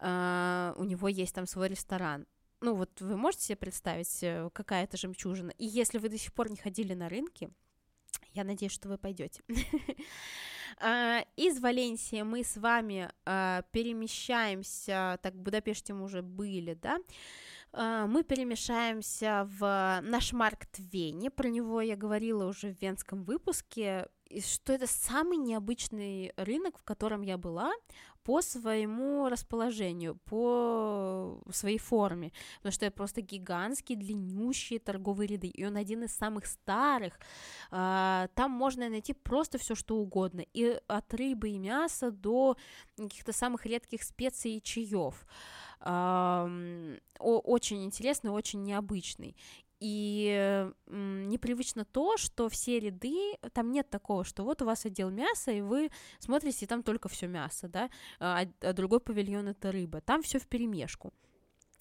[0.00, 2.26] Uh, у него есть там свой ресторан.
[2.60, 5.50] Ну вот вы можете себе представить, э, какая это жемчужина.
[5.58, 7.50] И если вы до сих пор не ходили на рынки,
[8.32, 9.42] я надеюсь, что вы пойдете.
[10.80, 16.98] А, из Валенсии мы с вами а, перемещаемся, так в Будапеште мы уже были, да,
[17.72, 24.08] а, мы перемешаемся в наш Марк Твене, про него я говорила уже в венском выпуске,
[24.40, 27.72] что это самый необычный рынок, в котором я была
[28.28, 35.64] по своему расположению, по своей форме, потому что это просто гигантские, длиннющие торговые ряды, и
[35.64, 37.18] он один из самых старых,
[37.70, 42.58] а, там можно найти просто все что угодно, и от рыбы и мяса до
[42.98, 45.26] каких-то самых редких специй и чаев,
[47.18, 49.36] очень интересный, очень необычный.
[49.80, 55.52] И непривычно то, что все ряды, там нет такого, что вот у вас отдел мяса,
[55.52, 60.00] и вы смотрите, и там только все мясо, да, а, а другой павильон это рыба.
[60.00, 61.12] Там все в перемешку.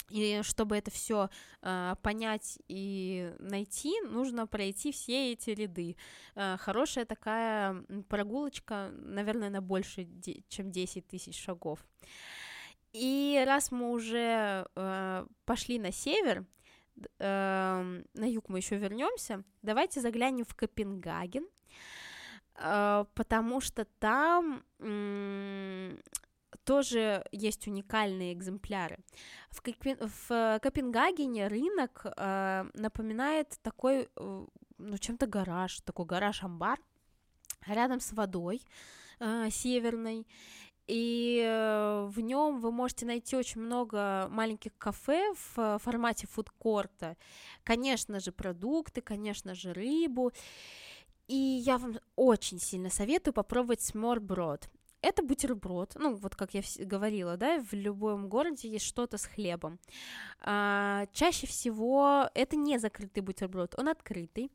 [0.10, 1.30] И чтобы это все э,
[1.64, 5.98] а, понять и найти, нужно пройти все эти ряды.
[6.36, 10.08] Э, хорошая такая прогулочка, наверное, на больше,
[10.48, 11.86] чем 10 тысяч шагов.
[12.94, 16.46] И раз мы уже э, пошли на север,
[17.20, 21.48] э, на юг мы еще вернемся, давайте заглянем в Копенгаген,
[22.56, 25.98] э, потому что там э,
[26.64, 29.00] тоже есть уникальные экземпляры.
[29.50, 29.98] В, Копен...
[30.28, 34.46] в Копенгагене рынок э, напоминает такой, э,
[34.78, 36.80] ну, чем-то гараж, такой гараж-амбар
[37.66, 38.62] рядом с водой
[39.20, 40.28] э, северной,
[40.88, 47.18] и э, в нем вы можете найти очень много маленьких кафе в э, формате фудкорта.
[47.64, 50.32] Конечно же, продукты, конечно же, рыбу.
[51.28, 54.70] И я вам очень сильно советую попробовать сморброд.
[55.02, 59.80] Это бутерброд, ну, вот как я говорила, да, в любом городе есть что-то с хлебом.
[60.42, 64.50] А, чаще всего это не закрытый бутерброд, он открытый.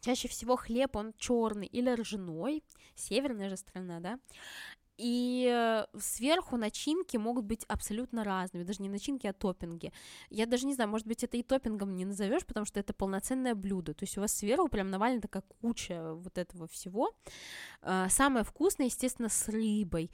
[0.00, 2.64] Чаще всего хлеб, он черный или ржаной,
[2.96, 4.18] северная же страна, да,
[5.02, 9.92] и э, сверху начинки могут быть абсолютно разными, даже не начинки, а топпинги.
[10.30, 13.54] Я даже не знаю, может быть, это и топпингом не назовешь, потому что это полноценное
[13.54, 13.94] блюдо.
[13.94, 17.10] То есть у вас сверху прям навалена такая куча вот этого всего.
[17.82, 20.10] Э, самое вкусное, естественно, с рыбой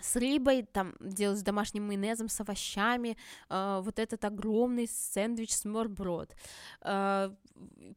[0.00, 3.16] с рыбой, там делать с домашним майонезом, с овощами,
[3.48, 6.34] э, вот этот огромный сэндвич сморброд.
[6.82, 7.30] Э,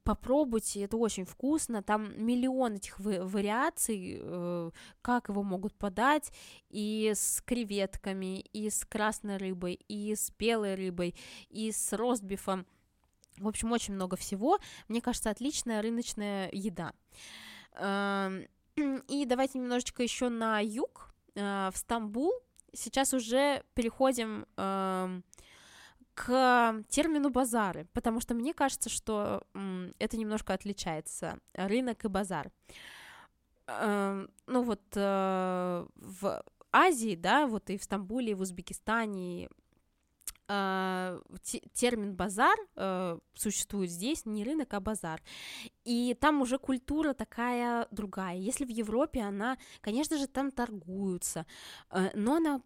[0.04, 6.32] попробуйте, это очень вкусно, там миллион этих вариаций, э, как его могут подать,
[6.70, 11.16] и с креветками, и с красной рыбой, и с белой рыбой,
[11.50, 12.66] и с ростбифом.
[13.38, 14.58] В общем, очень много всего.
[14.88, 16.94] Мне кажется, отличная рыночная еда.
[17.74, 18.46] Э,
[19.08, 22.34] и давайте немножечко еще на юг в Стамбул.
[22.73, 25.21] Сейчас уже переходим э,
[26.13, 32.52] к термину базары, потому что мне кажется, что э, это немножко отличается рынок и базар.
[33.67, 39.50] Э, ну вот э, в Азии, да, вот и в Стамбуле, и в Узбекистане, э,
[40.48, 45.22] термин базар э, существует здесь, не рынок, а базар.
[45.84, 48.38] И там уже культура такая другая.
[48.38, 51.46] Если в Европе она, конечно же, там торгуются,
[51.92, 52.62] э, но она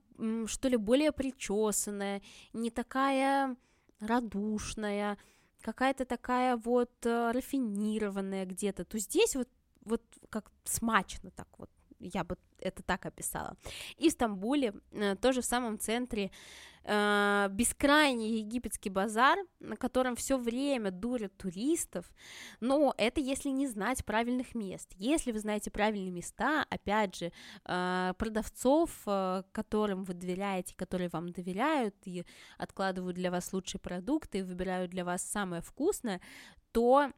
[0.46, 2.22] что ли более причесанная,
[2.54, 3.56] не такая
[4.00, 5.18] радушная,
[5.62, 9.50] какая-то такая вот э, рафинированная где-то, то здесь вот
[9.84, 13.56] вот как смачно так вот я бы это так описала.
[13.98, 14.74] И в Стамбуле,
[15.22, 16.32] тоже в самом центре,
[16.84, 22.06] э, бескрайний египетский базар, на котором все время дурят туристов,
[22.60, 24.90] но это если не знать правильных мест.
[24.98, 27.32] Если вы знаете правильные места, опять же,
[27.66, 28.92] э, продавцов,
[29.52, 32.26] которым вы доверяете, которые вам доверяют и
[32.58, 36.22] откладывают для вас лучшие продукты и выбирают для вас самое вкусное,
[36.72, 37.12] то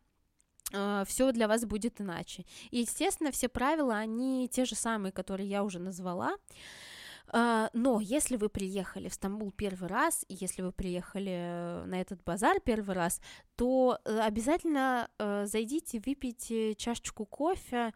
[0.71, 2.45] э, все для вас будет иначе.
[2.71, 6.35] И, естественно, все правила, они те же самые, которые я уже назвала.
[7.27, 12.23] Uh, но если вы приехали в Стамбул первый раз, и если вы приехали на этот
[12.23, 13.21] базар первый раз,
[13.55, 17.93] то э, обязательно uh, зайдите, выпейте чашечку кофе,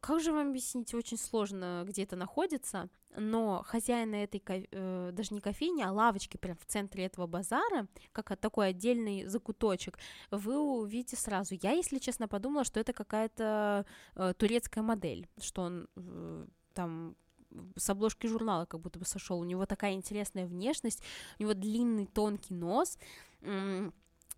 [0.00, 5.40] как же вам объяснить, очень сложно, где это находится, но хозяина этой, э, даже не
[5.40, 9.98] кофейни, а лавочки прям в центре этого базара, как такой отдельный закуточек,
[10.30, 11.54] вы увидите сразу.
[11.60, 13.86] Я, если честно, подумала, что это какая-то
[14.16, 17.16] э, турецкая модель, что он э, там
[17.76, 19.38] с обложки журнала как будто бы сошел.
[19.38, 21.02] У него такая интересная внешность,
[21.38, 22.98] у него длинный тонкий нос,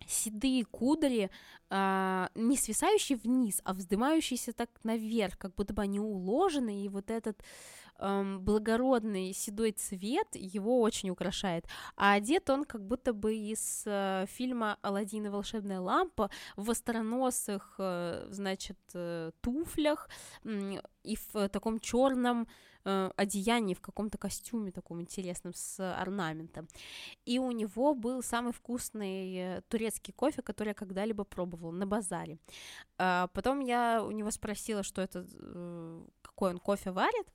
[0.07, 1.31] седые кудри,
[1.71, 7.11] а, не свисающие вниз, а вздымающиеся так наверх, как будто бы они уложены, и вот
[7.11, 7.43] этот
[7.99, 11.67] эм, благородный седой цвет его очень украшает.
[11.97, 17.75] А одет он как будто бы из э, фильма «Аладдин и волшебная лампа» в остроносых,
[17.79, 20.09] э, значит, э, туфлях
[20.45, 22.47] э, и в э, таком черном
[22.87, 26.69] э, одеянии, в каком-то костюме таком интересном с орнаментом.
[27.27, 32.39] И у него был самый вкусный э, турецкий кофе, который я когда-либо пробовала на базаре.
[32.99, 37.27] Э, потом я у него спросила, что это, э, какой он кофе варит,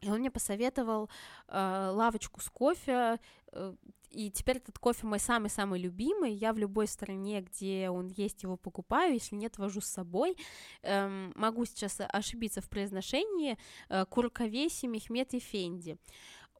[0.00, 1.08] и он мне посоветовал
[1.48, 3.18] э, лавочку с кофе,
[3.52, 3.74] э,
[4.10, 6.32] и теперь этот кофе мой самый-самый любимый.
[6.32, 9.14] Я в любой стране, где он есть, его покупаю.
[9.14, 10.36] Если нет, вожу с собой.
[10.82, 13.58] Эм, могу сейчас ошибиться в произношении.
[13.88, 15.98] Э, Куркавеси, Мехмед и Фенди.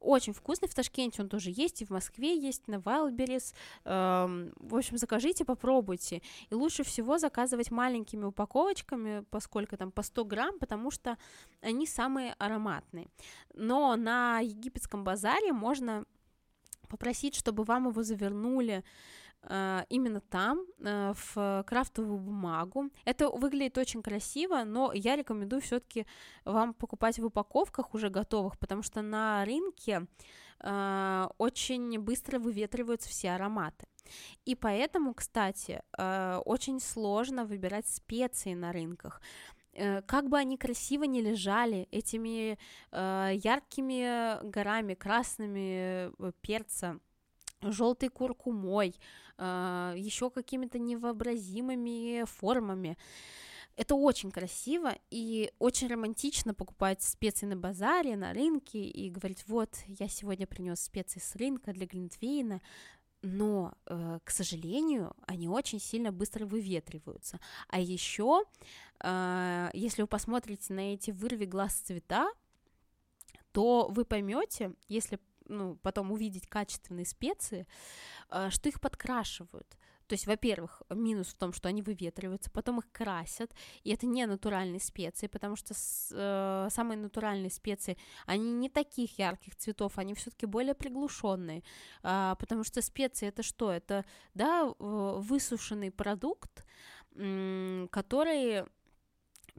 [0.00, 3.54] Очень вкусный, в Ташкенте он тоже есть, и в Москве есть, на Wildberries.
[3.84, 6.22] Эм, в общем, закажите, попробуйте.
[6.50, 11.16] И лучше всего заказывать маленькими упаковочками, поскольку там по 100 грамм, потому что
[11.60, 13.08] они самые ароматные.
[13.54, 16.04] Но на египетском базаре можно
[16.88, 18.84] попросить, чтобы вам его завернули
[19.42, 22.90] э, именно там, э, в крафтовую бумагу.
[23.04, 26.06] Это выглядит очень красиво, но я рекомендую все-таки
[26.44, 30.06] вам покупать в упаковках уже готовых, потому что на рынке
[30.60, 33.86] э, очень быстро выветриваются все ароматы.
[34.44, 35.82] И поэтому, кстати,
[36.44, 39.20] очень сложно выбирать специи на рынках
[40.06, 42.58] как бы они красиво не лежали этими
[42.92, 46.98] э, яркими горами красными э, перца,
[47.62, 48.94] желтой куркумой,
[49.38, 52.96] э, еще какими-то невообразимыми формами.
[53.76, 59.76] Это очень красиво и очень романтично покупать специи на базаре, на рынке и говорить, вот,
[59.86, 62.62] я сегодня принес специи с рынка для Глинтвейна,
[63.26, 67.40] но, э, к сожалению, они очень сильно быстро выветриваются.
[67.68, 68.44] А еще,
[69.00, 72.30] э, если вы посмотрите на эти вырви глаз цвета,
[73.52, 75.18] то вы поймете, если
[75.48, 77.66] ну, потом увидеть качественные специи,
[78.30, 79.76] э, что их подкрашивают.
[80.06, 84.26] То есть, во-первых, минус в том, что они выветриваются, потом их красят, и это не
[84.26, 87.96] натуральные специи, потому что с, э, самые натуральные специи,
[88.26, 91.62] они не таких ярких цветов, они все-таки более приглушенные,
[92.02, 93.72] э, потому что специи это что?
[93.72, 94.04] Это,
[94.34, 96.64] да, высушенный продукт,
[97.14, 98.64] э, который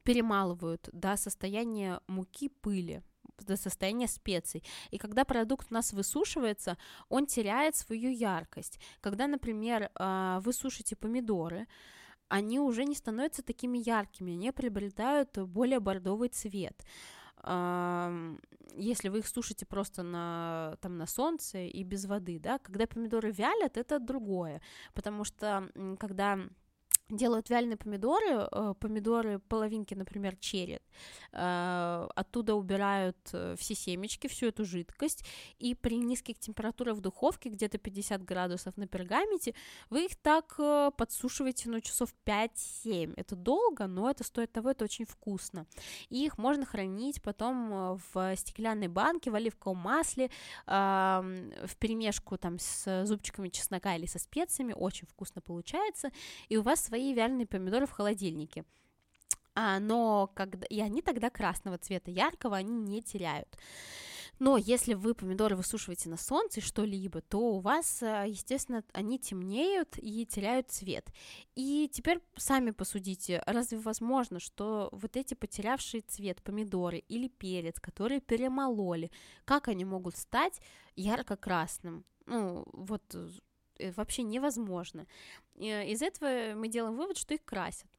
[0.04, 3.04] перемалывают до состояния муки пыли,
[3.46, 4.64] до состояния специй.
[4.92, 6.78] И когда продукт у нас высушивается,
[7.10, 8.80] он теряет свою яркость.
[9.02, 11.68] Когда, например, а, вы сушите помидоры,
[12.30, 16.84] они уже не становятся такими яркими, они приобретают более бордовый цвет
[18.76, 23.32] если вы их сушите просто на, там, на солнце и без воды, да, когда помидоры
[23.32, 24.62] вялят, это другое,
[24.94, 25.70] потому что
[26.00, 26.40] когда
[27.10, 30.80] делают вяленые помидоры, э, помидоры половинки, например, черри,
[31.32, 35.24] э, оттуда убирают э, все семечки, всю эту жидкость,
[35.58, 39.54] и при низких температурах в духовке, где-то 50 градусов на пергаменте,
[39.90, 40.58] вы их так
[40.98, 43.14] подсушиваете, ну, часов 5-7.
[43.16, 45.66] Это долго, но это стоит того, это очень вкусно.
[46.10, 50.30] И их можно хранить потом в стеклянной банке, в оливковом масле,
[50.66, 56.12] в перемешку там с зубчиками чеснока или со специями, очень вкусно получается,
[56.50, 58.66] и у вас свои свои вяленые помидоры в холодильнике.
[59.54, 63.58] А, но когда, и они тогда красного цвета, яркого они не теряют.
[64.40, 69.98] Но если вы помидоры высушиваете на солнце что-либо, то у вас, э, естественно, они темнеют
[69.98, 71.12] и теряют цвет.
[71.56, 78.22] И теперь сами посудите, разве возможно, что вот эти потерявшие цвет помидоры или перец, которые
[78.22, 79.12] перемололи,
[79.46, 80.62] как они могут стать
[80.96, 82.06] ярко-красным?
[82.28, 83.04] Ну, вот
[83.96, 85.06] вообще невозможно.
[85.56, 87.90] Э, из этого мы делаем вывод, что их красят.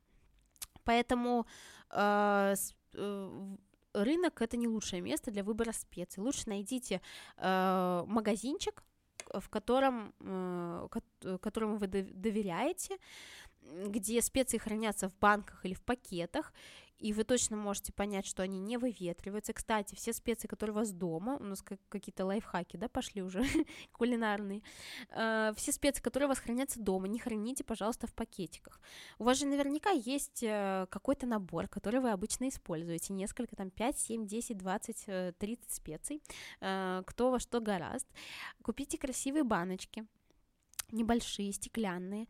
[0.84, 1.46] Поэтому
[1.90, 2.54] э,
[2.94, 3.56] э,
[3.92, 6.22] рынок это не лучшее место для выбора специй.
[6.22, 7.00] Лучше найдите
[7.36, 8.82] э, магазинчик,
[9.32, 10.88] в котором, э,
[11.40, 12.96] которому вы доверяете,
[13.86, 16.52] где специи хранятся в банках или в пакетах,
[16.98, 19.52] и вы точно можете понять, что они не выветриваются.
[19.52, 23.42] Кстати, все специи, которые у вас дома, у нас какие-то лайфхаки, да, пошли уже
[23.92, 24.62] кулинарные,
[25.10, 28.80] э, все специи, которые у вас хранятся дома, не храните, пожалуйста, в пакетиках.
[29.18, 33.98] У вас же наверняка есть э, какой-то набор, который вы обычно используете, несколько, там, 5,
[33.98, 36.22] 7, 10, 20, 30 специй,
[36.60, 38.06] э, кто во что гораст.
[38.62, 40.06] Купите красивые баночки,
[40.90, 42.26] небольшие, стеклянные,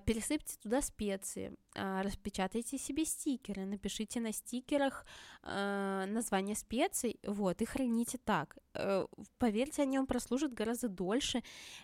[0.00, 5.06] пересыпьте туда специи, а, распечатайте себе стикеры, напишите на стикерах
[5.42, 8.58] а, название специй, вот, и храните так.
[8.74, 9.06] Э,
[9.38, 11.42] поверьте, они вам прослужат гораздо дольше,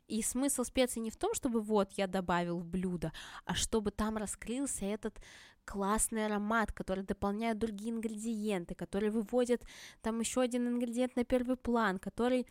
[0.09, 3.13] и смысл специй не в том, чтобы вот я добавил в блюдо,
[3.47, 5.19] а чтобы там раскрылся этот
[5.65, 9.65] классный аромат, который дополняет другие ингредиенты, который выводит
[10.03, 12.47] там еще один ингредиент на первый план, который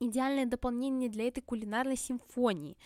[0.00, 2.76] идеальное дополнение для этой кулинарной симфонии.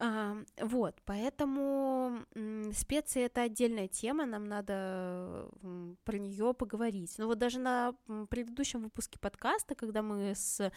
[0.00, 2.24] Вот, поэтому
[2.72, 5.50] специи это отдельная тема, нам надо
[6.04, 7.18] про нее поговорить.
[7.18, 7.92] Но вот даже на
[8.30, 10.72] предыдущем выпуске подкаста, когда мы с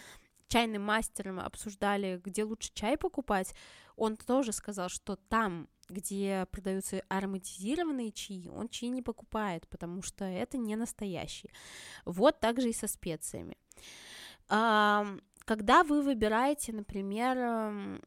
[0.50, 3.56] чайным мастером обсуждали, где лучше чай покупать,
[3.96, 10.26] он тоже сказал, что там, где продаются ароматизированные чаи, он чаи не покупает, потому что
[10.26, 11.50] это не настоящий.
[12.06, 13.58] Вот так же и со специями.
[14.48, 18.02] Когда вы выбираете, например,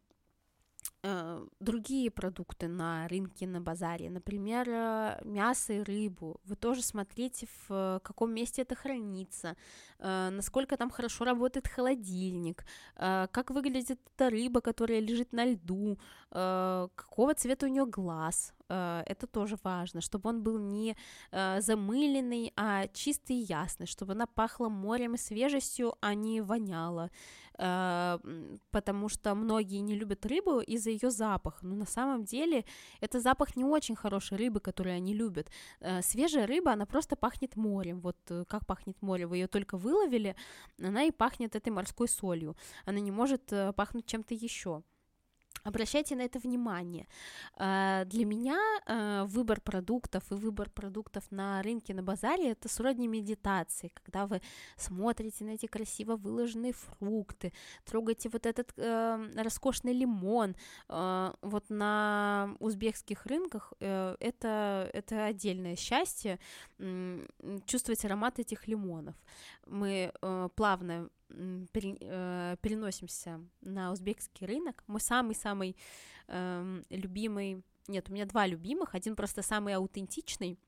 [1.60, 7.72] другие продукты на рынке, на базаре, например, э, мясо и рыбу, вы тоже смотрите, в
[7.72, 9.56] э, каком месте это хранится,
[9.98, 15.98] насколько там хорошо работает холодильник, как выглядит эта рыба, которая лежит на льду,
[16.30, 20.96] какого цвета у нее глаз, Э, это тоже важно, чтобы он был не
[21.30, 27.10] э, замыленный, а чистый и ясный, чтобы она пахла морем и свежестью, а не воняла,
[27.58, 28.18] э,
[28.70, 32.64] потому что многие не любят рыбу из-за ее запаха, но на самом деле
[33.00, 35.50] это запах не очень хорошей рыбы, которую они любят.
[36.02, 38.16] Свежая рыба, она просто пахнет морем, вот
[38.48, 40.34] как пахнет море, вы ее только выловили,
[40.82, 44.82] она и пахнет этой морской солью, она не может пахнуть чем-то еще.
[45.66, 47.08] Обращайте на это внимание.
[47.56, 48.56] А, для меня
[48.86, 54.40] а, выбор продуктов и выбор продуктов на рынке, на базаре это сродни медитации, когда вы
[54.76, 57.52] смотрите на эти красиво выложенные фрукты,
[57.84, 60.54] трогаете вот этот э, роскошный лимон.
[60.88, 66.38] Э, вот на узбекских рынках э, это, это отдельное счастье
[67.66, 69.16] чувствовать аромат этих лимонов.
[69.66, 74.84] Мы э, плавно переносимся на узбекский рынок.
[74.86, 75.76] Мой самый-самый
[76.28, 80.58] э, любимый, нет, у меня два любимых, один просто самый аутентичный,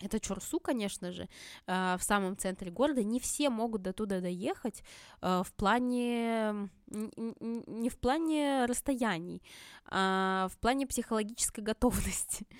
[0.00, 1.28] это Чорсу, конечно же,
[1.66, 3.02] э, в самом центре города.
[3.02, 4.84] Не все могут до туда доехать
[5.20, 9.42] э, в плане не в плане расстояний,
[9.84, 12.46] а в плане психологической готовности.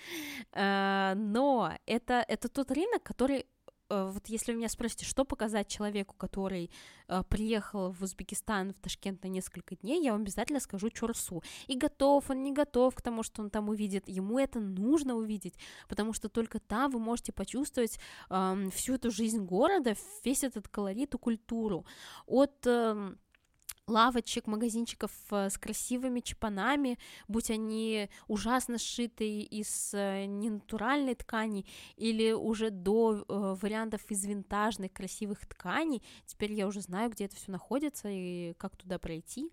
[0.52, 3.44] Э, но это, это тот рынок, который Э,
[3.88, 6.70] вот если вы меня спросите, что показать человеку, который
[7.08, 11.42] э, приехал в Узбекистан, в Ташкент на несколько дней, я вам обязательно скажу Чорсу.
[11.66, 15.54] И готов он, не готов к тому, что он там увидит, ему это нужно увидеть,
[15.88, 17.98] потому что только там вы можете почувствовать
[18.30, 21.86] э, всю эту жизнь города, весь этот колорит и культуру.
[22.26, 23.14] От э,
[23.88, 31.64] лавочек, магазинчиков э, с красивыми чепанами, будь они ужасно сшитые из э, ненатуральной ткани
[31.96, 36.02] или уже до э, вариантов из винтажных красивых тканей.
[36.26, 39.50] Теперь я уже знаю, где это все находится и как туда пройти.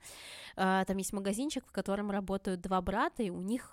[0.55, 3.71] Там есть магазинчик, в котором работают два брата, и у них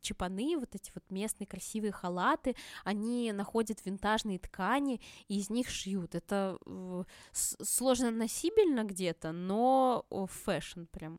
[0.00, 6.14] чапаны, вот эти вот местные красивые халаты, они находят винтажные ткани и из них шьют.
[6.14, 6.58] Это
[7.32, 11.18] сложно носибельно где-то, но fashion прям.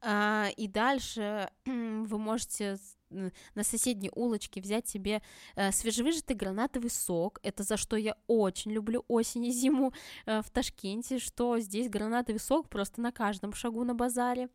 [0.00, 2.78] А, и дальше вы можете
[3.10, 5.22] на соседней улочке взять себе
[5.56, 7.38] э, свежевыжатый гранатовый сок.
[7.42, 9.92] Это за что я очень люблю осень и зиму
[10.26, 14.48] э, в Ташкенте, что здесь гранатовый сок просто на каждом шагу на базаре.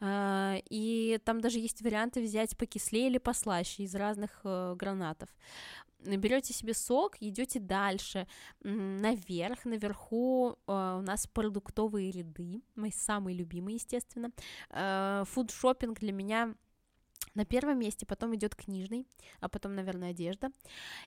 [0.00, 5.30] Э, и там даже есть варианты взять покислее или послаще из разных э, гранатов
[6.16, 8.26] берете себе сок, идете дальше,
[8.62, 14.30] наверх, наверху э, у нас продуктовые ряды, мои самые любимые, естественно.
[14.70, 16.54] Э, фудшопинг для меня
[17.34, 19.06] на первом месте, потом идет книжный,
[19.40, 20.50] а потом, наверное, одежда.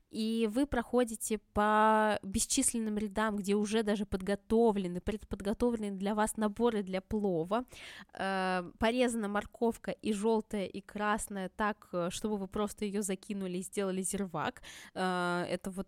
[0.09, 7.01] И вы проходите по бесчисленным рядам, где уже даже подготовлены, предподготовлены для вас наборы для
[7.01, 7.65] плова.
[8.13, 13.63] Э, порезана морковка и желтая, и красная так, э, чтобы вы просто ее закинули и
[13.63, 14.61] сделали зирвак.
[14.93, 15.87] Э, это вот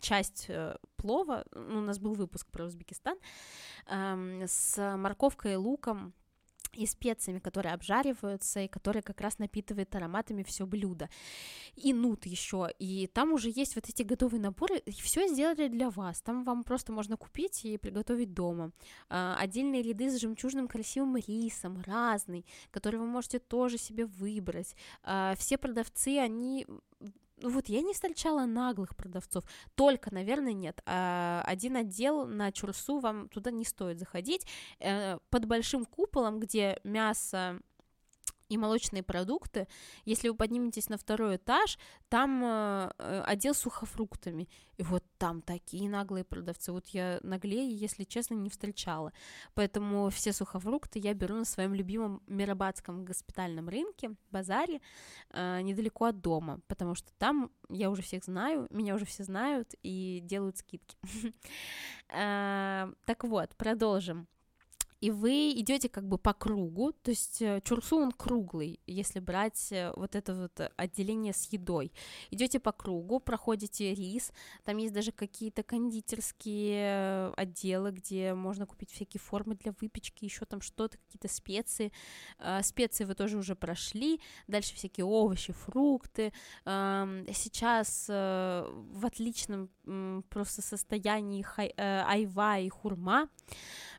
[0.00, 0.50] часть
[0.96, 1.44] плова.
[1.52, 3.18] Ну, у нас был выпуск про Узбекистан
[3.86, 6.14] э, с морковкой и луком
[6.76, 11.08] и специями, которые обжариваются, и которые как раз напитывают ароматами все блюдо.
[11.76, 12.68] И нут еще.
[12.78, 16.20] И там уже есть вот эти готовые наборы, и все сделали для вас.
[16.20, 18.72] Там вам просто можно купить и приготовить дома.
[19.08, 24.74] А, отдельные ряды с жемчужным красивым рисом, разный, который вы можете тоже себе выбрать.
[25.02, 26.66] А, все продавцы, они
[27.40, 30.80] ну вот я не встречала наглых продавцов, только, наверное, нет.
[30.86, 34.46] А, один отдел на Чурсу вам туда не стоит заходить.
[34.80, 37.60] Э, под большим куполом, где мясо
[38.48, 39.66] и молочные продукты.
[40.04, 41.78] Если вы подниметесь на второй этаж,
[42.08, 44.48] там э, э, отдел сухофруктами.
[44.76, 46.72] И вот там такие наглые продавцы.
[46.72, 49.12] Вот я наглее, если честно, не встречала.
[49.54, 54.80] Поэтому все сухофрукты я беру на своем любимом Мирабадском госпитальном рынке, базаре,
[55.30, 59.74] э, недалеко от дома, потому что там я уже всех знаю, меня уже все знают
[59.82, 60.96] и делают скидки.
[62.10, 64.28] Э, так вот, продолжим
[65.04, 69.70] и вы идете как бы по кругу, то есть э, чурсу он круглый, если брать
[69.70, 71.92] э, вот это вот отделение с едой.
[72.30, 74.32] Идете по кругу, проходите рис,
[74.64, 80.46] там есть даже какие-то кондитерские э, отделы, где можно купить всякие формы для выпечки, еще
[80.46, 81.92] там что-то, какие-то специи.
[82.62, 86.32] Специи вы тоже уже прошли, дальше всякие овощи, фрукты.
[86.64, 89.68] Сейчас в отличном
[90.30, 91.44] просто состоянии
[91.76, 93.28] айва и хурма.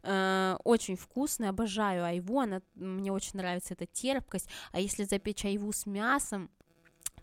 [0.08, 0.58] Э,
[0.96, 5.86] очень вкусный, обожаю айву, она, мне очень нравится эта терпкость, а если запечь айву с
[5.86, 6.50] мясом,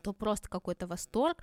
[0.02, 1.42] то просто какой-то восторг.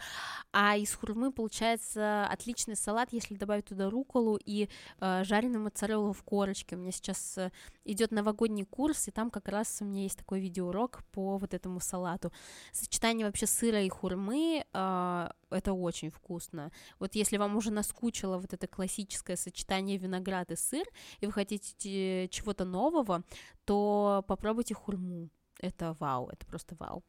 [0.51, 6.23] А из хурмы получается отличный салат, если добавить туда руколу и э, жареную моцареллу в
[6.23, 6.75] корочке.
[6.75, 7.51] У меня сейчас э,
[7.85, 11.79] идет новогодний курс, и там как раз у меня есть такой видеоурок по вот этому
[11.79, 12.31] салату.
[12.71, 16.71] Сочетание вообще сыра и хурмы э, это очень вкусно.
[16.99, 20.85] Вот если вам уже наскучило вот это классическое сочетание виноград и сыр,
[21.19, 23.23] и вы хотите чего-то нового,
[23.65, 25.29] то попробуйте хурму.
[25.59, 27.03] Это вау, это просто вау.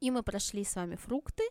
[0.00, 1.44] И мы прошли с вами фрукты.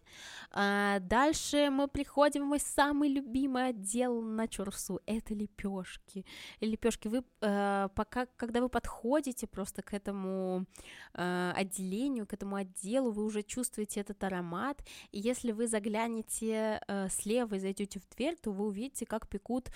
[0.52, 5.02] А дальше мы приходим в мой самый любимый отдел на Чурсу.
[5.06, 6.26] Это лепешки.
[6.62, 10.66] Лепешки вы э, пока, когда вы подходите просто к этому
[11.14, 14.84] э, отделению, к этому отделу, вы уже чувствуете этот аромат.
[15.12, 19.70] И если вы заглянете э, слева и зайдете в дверь, то вы увидите, как пекут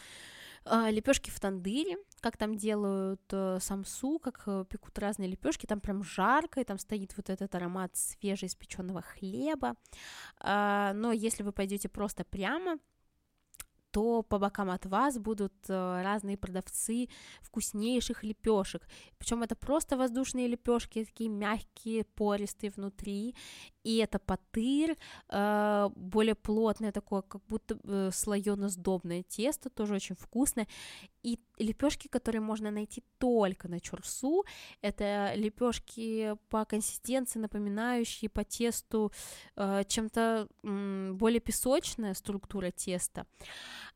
[0.65, 6.03] лепешки в тандыре, как там делают э, самсу, как э, пекут разные лепешки, там прям
[6.03, 9.75] жарко, и там стоит вот этот аромат свежеиспеченного хлеба.
[10.39, 12.77] А, но если вы пойдете просто прямо,
[13.91, 17.07] то по бокам от вас будут э, разные продавцы
[17.41, 18.87] вкуснейших лепешек.
[19.17, 23.35] Причем это просто воздушные лепешки, такие мягкие, пористые внутри.
[23.83, 24.95] И это потыр,
[25.29, 28.11] э, более плотное такое, как будто э,
[29.23, 30.67] тесто, тоже очень вкусное.
[31.23, 34.45] И лепешки, которые можно найти только на чурсу,
[34.81, 39.11] это лепешки по консистенции, напоминающие по тесту
[39.55, 43.25] э, чем-то более песочная структура теста.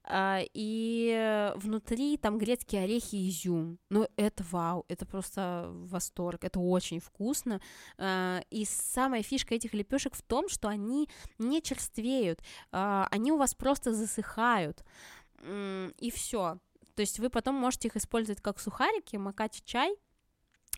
[0.07, 3.79] Э, и внутри там грецкие орехи и изюм.
[3.89, 7.61] Ну, это вау, это просто восторг, это очень вкусно.
[7.97, 12.41] Э, и самая фишка этих лепешек в том, что они не черствеют,
[12.71, 14.83] э, они у вас просто засыхают.
[15.99, 16.57] И все.
[16.95, 19.93] То есть вы потом можете их использовать как сухарики, макать в чай,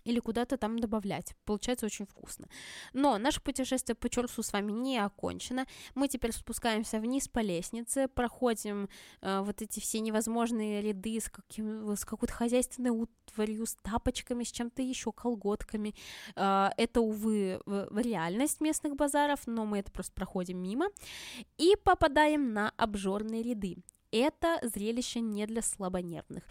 [0.06, 1.36] или куда-то там добавлять.
[1.46, 2.48] Получается очень вкусно.
[2.94, 5.66] Но наше путешествие по Чорсу с вами не окончено.
[5.96, 8.88] Мы теперь спускаемся вниз по лестнице, проходим
[9.22, 14.52] э, вот эти все невозможные ряды с, каким, с какой-то хозяйственной утварью, с тапочками, с
[14.52, 15.96] чем-то еще, колготками.
[16.36, 20.88] Э, это, увы, реальность местных базаров, но мы это просто проходим мимо.
[21.58, 23.78] И попадаем на обжорные ряды
[24.12, 26.44] это зрелище не для слабонервных.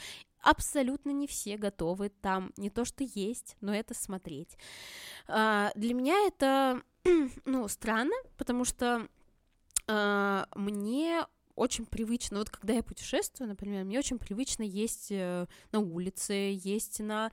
[0.44, 4.58] Абсолютно не все готовы там не то что есть, но это смотреть.
[5.26, 6.82] А, для меня это,
[7.46, 9.08] ну, странно, потому что
[9.86, 11.24] а, мне
[11.56, 16.98] очень привычно, вот когда я путешествую, например, мне очень привычно есть э, на улице, есть
[16.98, 17.30] на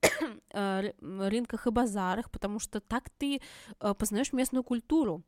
[0.52, 3.40] э, рынках и базарах, потому что так ты
[3.80, 5.22] э, познаешь местную культуру.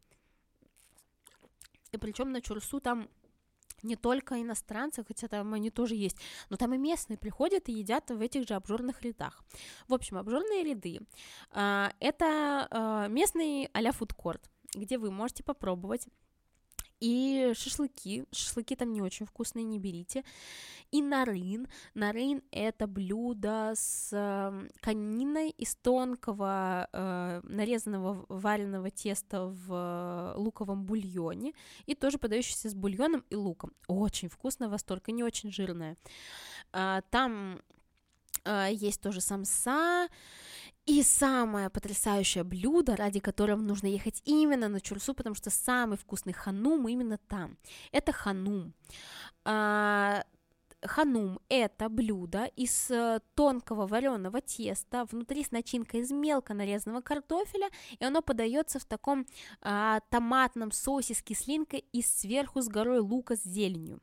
[1.93, 3.09] И причем на Чурсу там
[3.87, 6.16] не только иностранцы, хотя там они тоже есть,
[6.51, 9.45] но там и местные приходят и едят в этих же обжорных рядах.
[9.89, 11.01] В общем, обжорные ряды
[11.53, 16.07] э, это э, местный а-ля фудкорт, где вы можете попробовать
[17.01, 18.25] и шашлыки.
[18.33, 20.25] Шашлыки там не очень вкусные, не берите.
[20.91, 21.67] И нарын.
[21.95, 31.53] Нарын— это блюдо с э, кониной из тонкого э, нарезанного вареного теста в луковом бульоне.
[31.87, 33.73] И тоже подающийся с бульоном и луком.
[33.89, 35.97] Очень вкусно, восторг, и не очень жирное.
[36.73, 37.61] Э, там
[38.45, 40.09] э, есть тоже самса,
[40.87, 46.32] и самое потрясающее блюдо, ради которого нужно ехать именно на Чурсу, потому что самый вкусный
[46.32, 47.59] ханум именно там.
[47.91, 48.72] Это ханум.
[49.45, 50.24] А,
[50.84, 57.68] ханум– это блюдо из э, тонкого вареного теста, внутри с начинкой из мелко нарезанного картофеля,
[57.99, 59.26] и оно подается в таком
[59.62, 64.01] а, томатном соусе с кислинкой и сверху с горой лука с зеленью.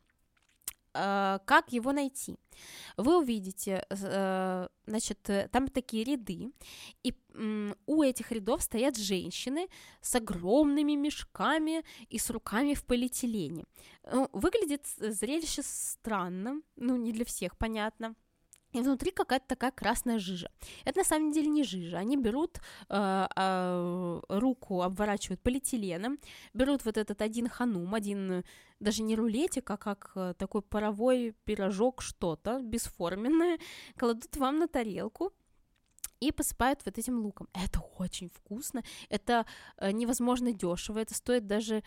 [0.93, 2.37] А, как его найти?
[2.97, 6.51] Вы увидите, э, значит, э, там такие ряды,
[7.03, 7.15] и
[7.87, 9.67] у этих рядов стоят женщины
[10.01, 13.63] с огромными мешками и с руками в полиэтилене.
[14.11, 18.15] Ну, выглядит зрелище странно, ну, не для всех, понятно
[18.73, 20.49] и внутри какая-то такая красная жижа.
[20.83, 21.97] Это на самом деле не жижа.
[21.99, 26.17] Они берут э, э, руку, обворачивают полиэтиленом,
[26.53, 28.43] берут вот этот один ханум, один
[28.83, 33.59] даже не рулетик, а как э, такой паровой пирожок что-то бесформенное,
[33.97, 35.33] кладут вам на тарелку,
[36.19, 37.47] и посыпают вот этим луком.
[37.53, 39.45] Это очень вкусно, это
[39.77, 41.83] э, невозможно дешево, это стоит даже,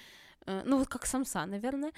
[0.47, 1.92] э, ну вот как самса, наверное.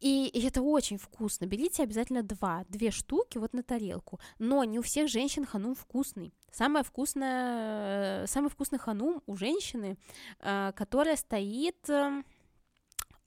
[0.00, 1.46] И, и это очень вкусно.
[1.46, 4.20] Берите обязательно два, две штуки вот на тарелку.
[4.38, 6.32] Но не у всех женщин ханум вкусный.
[6.52, 9.98] Самое вкусное, самый вкусный ханум у женщины,
[10.38, 11.90] которая стоит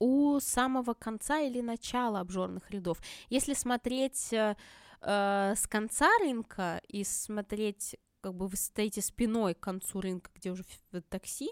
[0.02, 2.98] у самого конца или начала обжорных рядов.
[3.30, 4.56] Если смотреть э,
[5.00, 10.50] э, с конца рынка и смотреть как бы вы стоите спиной к концу рынка, где
[10.50, 10.64] уже
[11.08, 11.50] такси,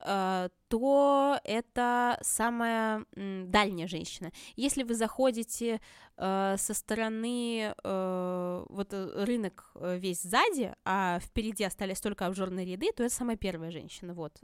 [0.00, 4.30] э, то это самая дальняя женщина.
[4.54, 5.80] Если вы заходите
[6.16, 13.14] э, со стороны, вот рынок весь сзади, а впереди остались только обжорные ряды, то это
[13.14, 14.42] самая первая женщина, вот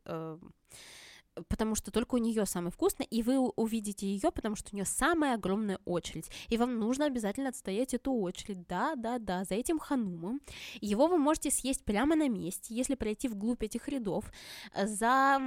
[1.48, 4.84] потому что только у нее самый вкусный, и вы увидите ее, потому что у нее
[4.84, 9.78] самая огромная очередь, и вам нужно обязательно отстоять эту очередь, да, да, да, за этим
[9.78, 10.40] ханумом.
[10.80, 14.30] Его вы можете съесть прямо на месте, если пройти вглубь этих рядов,
[14.74, 15.40] за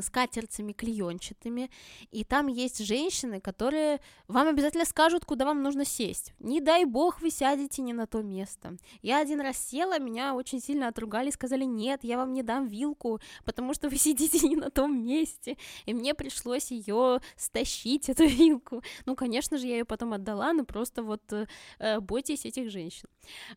[0.00, 1.70] скатертями клеенчатыми,
[2.10, 6.32] и там есть женщины, которые вам обязательно скажут, куда вам нужно сесть.
[6.38, 8.76] Не дай бог вы сядете не на то место.
[9.02, 13.20] Я один раз села, меня очень сильно отругали, сказали, нет, я вам не дам вилку,
[13.44, 18.82] потому что вы сидите не на том месте, и мне пришлось ее стащить, эту вилку.
[19.04, 23.08] Ну, конечно же, я ее потом отдала, но просто вот э, бойтесь этих женщин.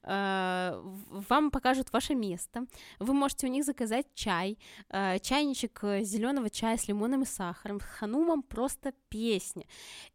[0.03, 0.81] Э,
[1.29, 2.65] вам покажут ваше место,
[2.99, 4.57] вы можете у них заказать чай,
[4.89, 9.65] э, чайничек э, зеленого чая с лимоном и сахаром, ханумом просто песня.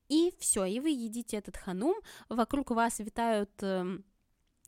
[0.08, 1.96] И все, и вы едите этот ханум,
[2.28, 4.04] вокруг вас витают эм,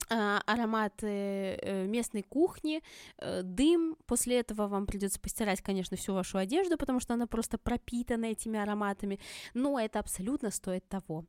[0.08, 2.80] а, ароматы э, местной кухни,
[3.18, 3.96] э, дым.
[4.06, 8.58] После этого вам придется постирать, конечно, всю вашу одежду, потому что она просто пропитана этими
[8.58, 9.18] ароматами,
[9.54, 11.24] но это абсолютно стоит того.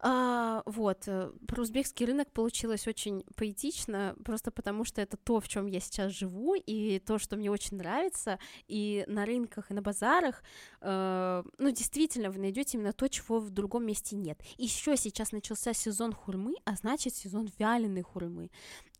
[0.00, 5.48] А, вот, э, про узбекский рынок получилось очень поэтично, просто потому что это то, в
[5.48, 8.38] чем я сейчас живу, и то, что мне очень нравится,
[8.68, 10.42] и на рынках, и на базарах,
[10.82, 14.40] э, ну, действительно, вы найдете именно то, чего в другом месте нет.
[14.58, 18.50] Еще сейчас начался сезон хурмы, а значит сезон вяленой хурмы.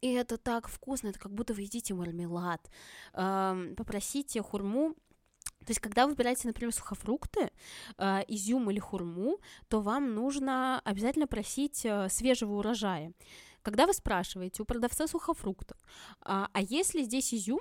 [0.01, 2.71] И это так вкусно, это как будто вы едите мармелад.
[3.13, 4.95] Э, попросите хурму
[5.67, 7.51] то есть, когда вы выбираете, например, сухофрукты,
[7.99, 13.13] э, изюм или хурму, то вам нужно обязательно просить э, свежего урожая.
[13.63, 15.77] Когда вы спрашиваете у продавца сухофруктов,
[16.21, 17.59] а, а если здесь изюм,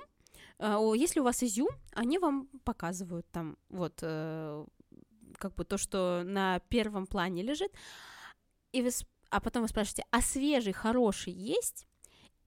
[0.60, 4.64] э, если у вас изюм, они вам показывают там вот э,
[5.38, 7.72] как бы то, что на первом плане лежит,
[8.70, 8.90] и вы,
[9.30, 11.88] а потом вы спрашиваете, а свежий, хороший есть?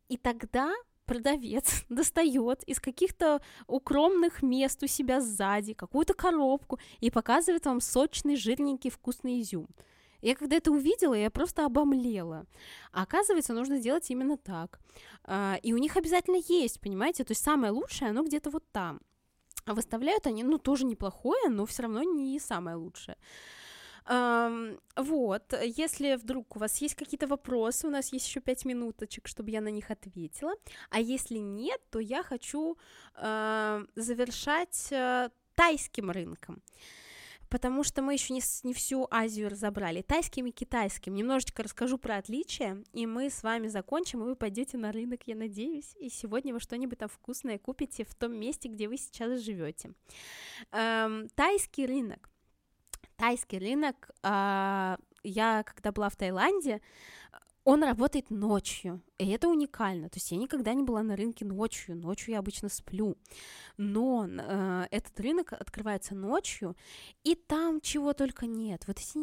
[0.07, 0.73] И тогда
[1.09, 8.35] продавец достает из каких-то укромных мест у себя сзади какую-то коробку и показывает вам сочный,
[8.35, 9.67] жирненький, вкусный изюм.
[10.21, 12.45] Я когда это увидела, я просто обомлела.
[12.91, 14.79] А оказывается, нужно сделать именно так.
[15.23, 17.23] А, и у них обязательно есть, понимаете?
[17.23, 18.99] То есть самое лучшее, оно где-то вот там.
[19.65, 23.17] А выставляют они, ну, тоже неплохое, но все равно не самое лучшее.
[24.09, 29.51] Вот, если вдруг у вас есть какие-то вопросы, у нас есть еще пять минуточек, чтобы
[29.51, 30.53] я на них ответила.
[30.89, 32.77] А если нет, то я хочу
[33.15, 36.63] завершать э, тайским рынком
[37.49, 40.01] потому что мы еще не, не всю Азию разобрали.
[40.01, 41.15] Тайским и китайским.
[41.15, 45.35] Немножечко расскажу про отличия, и мы с вами закончим, и вы пойдете на рынок, я
[45.35, 49.93] надеюсь, и сегодня вы что-нибудь там вкусное купите в том месте, где вы сейчас живете.
[50.71, 52.28] Эм, тайский рынок
[53.19, 56.81] тайский рынок, а, я когда была в Таиланде,
[57.65, 59.01] он работает ночью.
[59.19, 60.09] И это уникально.
[60.09, 61.97] То есть я никогда не была на рынке ночью.
[61.97, 63.17] Ночью я обычно сплю.
[63.75, 66.75] Но э, этот рынок открывается ночью,
[67.23, 68.83] и там чего только нет.
[68.87, 69.19] Вот эти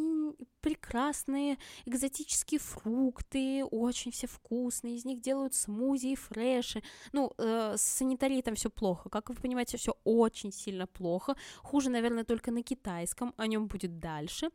[0.61, 4.97] прекрасные экзотические фрукты, очень все вкусные.
[4.97, 6.83] Из них делают смузи и фреши.
[7.13, 9.09] Ну, э, с санитарией там все плохо.
[9.09, 11.37] Как вы понимаете, все очень сильно плохо.
[11.63, 13.33] Хуже, наверное, только на китайском.
[13.39, 14.51] О нем будет дальше.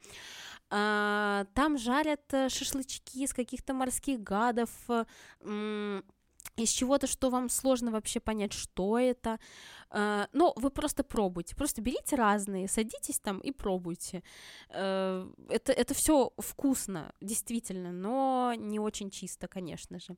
[0.69, 5.05] А, там жарят э, шашлычки из каких-то морских гадов, э,
[6.57, 9.39] из чего-то, что вам сложно вообще понять, что это.
[9.89, 14.23] А, но вы просто пробуйте, просто берите разные, садитесь там и пробуйте.
[14.69, 20.15] Э, это, это все вкусно, действительно, но не очень чисто, конечно же.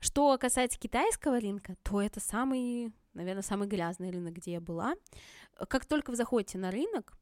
[0.00, 4.94] Что касается китайского рынка, то это самый, наверное, самый грязный рынок, где я была.
[5.68, 7.16] Как только вы заходите на рынок,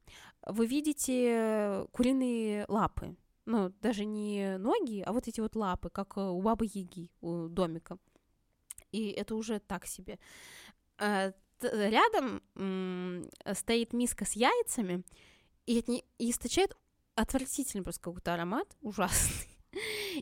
[0.47, 3.16] вы видите куриные лапы.
[3.45, 7.99] Ну, даже не ноги, а вот эти вот лапы, как у бабы Яги, у домика.
[8.93, 10.18] И это уже так себе.
[10.99, 12.43] А, рядом
[13.55, 15.05] стоит миска с яйцами,
[15.66, 16.76] и, от не, и источает
[17.14, 19.49] отвратительный просто какой-то аромат, ужасный.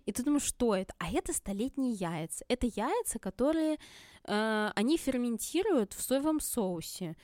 [0.07, 0.95] И ты думаешь, что это?
[0.99, 2.45] А это столетние яйца.
[2.49, 3.79] Это яйца, которые
[4.25, 7.17] э, они ферментируют в соевом соусе.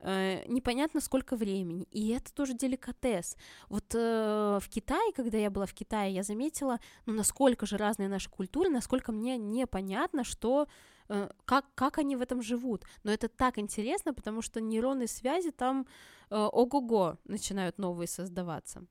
[0.00, 1.86] Э, непонятно сколько времени.
[1.90, 3.36] И это тоже деликатес.
[3.68, 8.08] Вот э, в Китае, когда я была в Китае, я заметила, ну, насколько же разные
[8.08, 10.66] наши культуры, насколько мне непонятно, что
[11.08, 12.84] Э, как, как они в этом живут.
[13.02, 15.86] Но это так интересно, потому что нейронные связи там
[16.30, 18.86] э, ого-го начинают новые создаваться.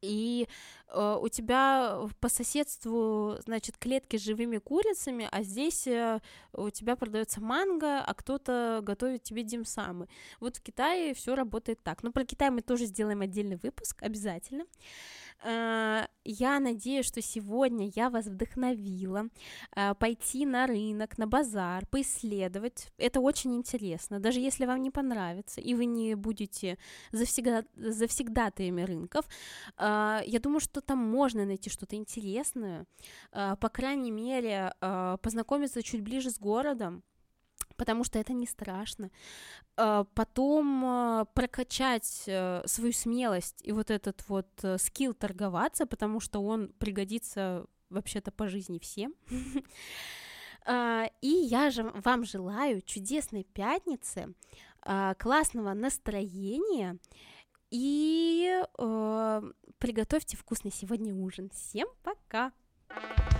[0.00, 0.46] И
[0.88, 6.20] э, у тебя по соседству, значит, клетки с живыми курицами, а здесь э,
[6.52, 10.08] у тебя продается манго, а кто-то готовит тебе димсамы.
[10.40, 12.02] Вот в Китае все работает так.
[12.02, 14.64] Но про Китай мы тоже сделаем отдельный выпуск, обязательно.
[15.44, 19.28] Я надеюсь, что сегодня я вас вдохновила
[19.76, 22.88] э, пойти на рынок, на базар, поисследовать.
[22.98, 24.20] Это очень интересно.
[24.20, 26.78] Даже если вам не понравится, и вы не будете
[27.12, 29.26] завсегда, завсегдатаями рынков,
[29.78, 32.86] э, я думаю, что там можно найти что-то интересное.
[33.30, 34.72] По крайней мере,
[35.22, 37.02] познакомиться чуть ближе с городом,
[37.78, 39.10] потому что это не страшно.
[39.76, 46.20] А, потом а, прокачать э, свою смелость и вот этот вот э, скилл торговаться, потому
[46.20, 49.14] что он пригодится вообще-то по жизни всем.
[50.70, 54.34] А, и я же вам желаю чудесной пятницы,
[55.18, 56.98] классного настроения
[57.70, 59.42] и э,
[59.78, 61.48] приготовьте вкусный сегодня ужин.
[61.48, 62.52] Всем пока!
[62.90, 63.37] thank you